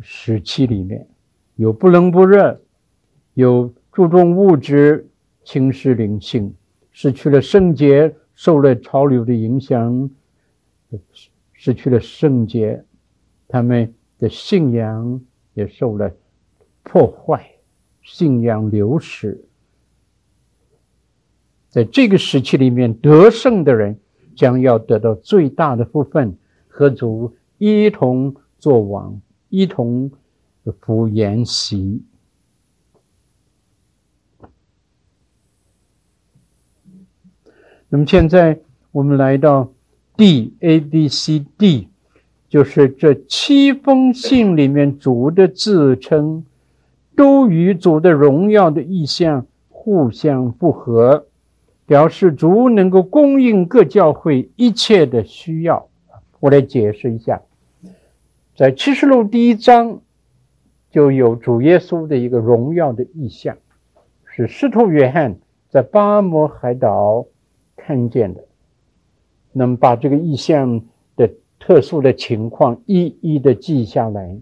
[0.00, 1.06] 时期里面，
[1.54, 2.60] 有不冷不热，
[3.34, 5.08] 有注重物质，
[5.44, 6.52] 轻视灵性，
[6.90, 10.10] 失去了圣洁，受了潮流的影响，
[11.52, 12.84] 失去了圣洁，
[13.46, 15.20] 他们的信仰
[15.54, 16.10] 也受了
[16.82, 17.56] 破坏，
[18.02, 19.44] 信仰流失。
[21.68, 23.98] 在这个时期里面，得胜的人
[24.34, 30.10] 将要得到最大的福分，和主一同作王，一同
[30.80, 32.02] 服筵席。
[37.88, 38.60] 那么现在
[38.92, 39.72] 我们来到
[40.16, 41.88] D A B C D，
[42.48, 46.44] 就是这七封信里面主的自称，
[47.16, 51.26] 都与主的荣耀的意象互相不合。
[51.86, 55.88] 表示主能够供应各教会一切的需要。
[56.38, 57.42] 我来解释一下，
[58.56, 60.00] 在启示录第一章
[60.92, 63.56] 就有主耶稣的一个荣耀的意象，
[64.24, 67.26] 是使徒约翰在巴摩海岛
[67.76, 68.44] 看见的。
[69.50, 70.82] 那么把这个意象
[71.16, 74.38] 的特殊的情况一一的记下来。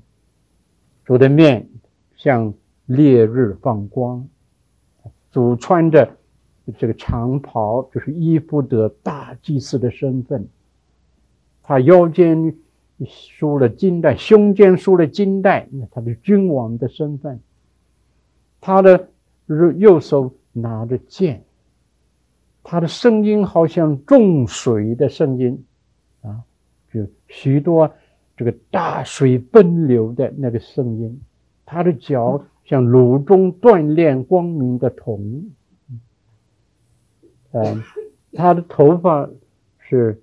[1.06, 1.66] 主的面
[2.18, 2.52] 像
[2.84, 4.28] 烈日放光，
[5.32, 6.16] 主穿着。
[6.76, 10.46] 这个长袍就是伊夫的大祭司的身份，
[11.62, 12.54] 他腰间
[13.06, 17.40] 梳了金带，胸间梳了金带，那他的君王的身份。
[18.60, 19.08] 他的
[19.78, 21.42] 右手拿着剑，
[22.62, 25.64] 他的声音好像众水的声音
[26.20, 26.44] 啊，
[26.92, 27.90] 就许多
[28.36, 31.18] 这个大水奔流的那个声音。
[31.70, 35.50] 他的脚像炉中锻炼光明的铜。
[37.52, 37.82] 嗯，
[38.32, 39.28] 他的头发
[39.78, 40.22] 是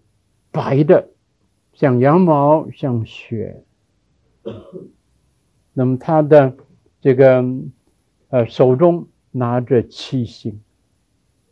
[0.49, 1.07] 白的，
[1.73, 3.63] 像羊毛，像雪。
[5.73, 6.55] 那么他的
[6.99, 7.45] 这个
[8.29, 10.59] 呃手中拿着七星，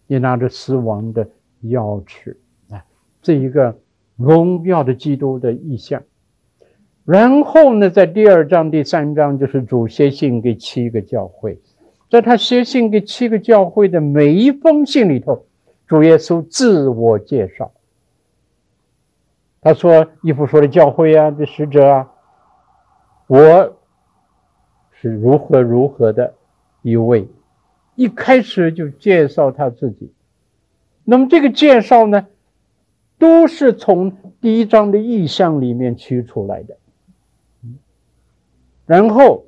[0.07, 1.29] 也拿着死亡的
[1.65, 2.37] 钥匙
[2.69, 2.83] 啊，
[3.21, 3.77] 这一个
[4.15, 6.01] 荣耀的基督的意象。
[7.05, 11.59] 然后呢，在第二章、第三章，就是主写信给七个教会，
[12.09, 15.45] 在他写信给七个教会的每一封信里头。
[15.85, 17.71] 主耶稣自我介绍，
[19.61, 22.11] 他说：“以弗所的教会啊，这使者啊，
[23.27, 23.75] 我
[24.93, 26.33] 是如何如何的
[26.81, 27.27] 一位。”
[27.95, 30.11] 一开始就介绍他自己。
[31.03, 32.27] 那么这个介绍呢，
[33.19, 36.77] 都是从第一章的意象里面取出来的。
[38.86, 39.45] 然后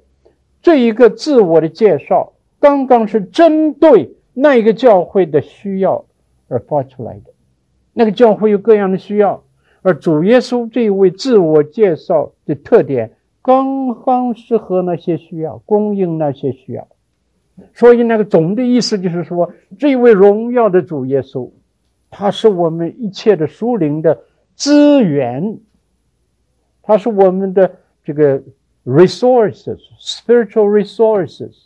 [0.61, 6.05] 这一个自我的介绍，刚刚是针对那一个教会的需要。
[6.47, 7.31] 而发出来的
[7.91, 9.43] 那个教会有各样的需要，
[9.81, 16.87] 而主耶稣这一位自我介绍的特点，刚刚适合那些需要，供应那些需要。
[17.73, 21.49] 所以那个总的意思就是说，这一位荣耀的主耶稣，
[22.11, 24.19] 他是我们一切的属灵的
[24.53, 25.57] 资源，
[26.83, 28.43] 他是我们的这个
[28.85, 31.65] resources，spiritual resources，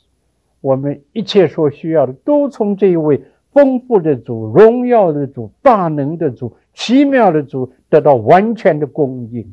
[0.61, 3.23] 我们一切所需要的都从这一位。
[3.51, 9.51] 丰富的主，荣耀的主，大能的主，奇妙的主，得到完全的供应，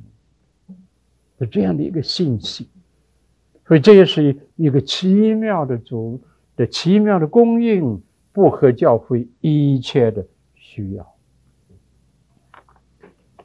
[1.39, 2.69] 是这样的一个信息。
[3.67, 6.21] 所以这也是一个奇妙的主
[6.57, 8.03] 的奇妙的供应，
[8.35, 11.15] 符合教会一切的需要。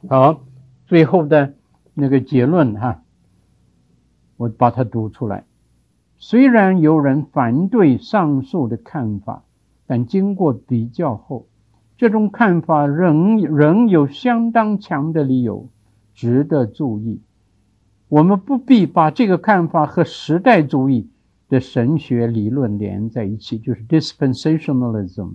[0.06, 0.44] 好，
[0.86, 1.54] 最后的
[1.94, 3.02] 那个结论哈，
[4.36, 5.44] 我把它读出来。
[6.16, 9.44] 虽然有人反对上述的看法。
[9.84, 11.48] 但经过比较后，
[11.98, 15.68] 这种看法仍仍有相当强的理由，
[16.14, 17.20] 值得注意。
[18.08, 21.10] 我们不必把这个看法和时代主义
[21.48, 25.32] 的神学理论连在一起，就是 dispensationalism，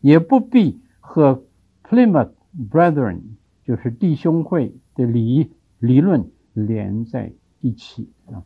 [0.00, 1.44] 也不必和
[1.84, 2.32] Plymouth
[2.70, 3.20] Brethren，
[3.64, 8.44] 就是弟兄会的理理论连在一起一起啊。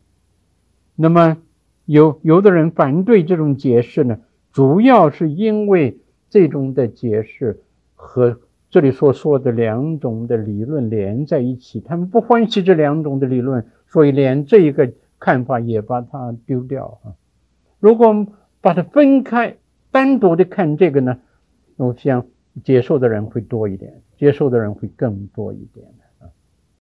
[0.95, 1.37] 那么
[1.85, 4.19] 有有的人反对这种解释呢？
[4.51, 5.97] 主要是因为
[6.29, 7.61] 这种的解释
[7.95, 17.17] 和这里所说的两种的理论连在一起，他们不欢喜这两种的理论，所以连这一个看法也把它丢掉啊。
[17.79, 18.27] 如果
[18.61, 19.57] 把它分开，
[19.91, 21.17] 单独的看这个呢，
[21.77, 22.27] 我想
[22.63, 25.87] 接受的人会多一点，接受的人会更多一点。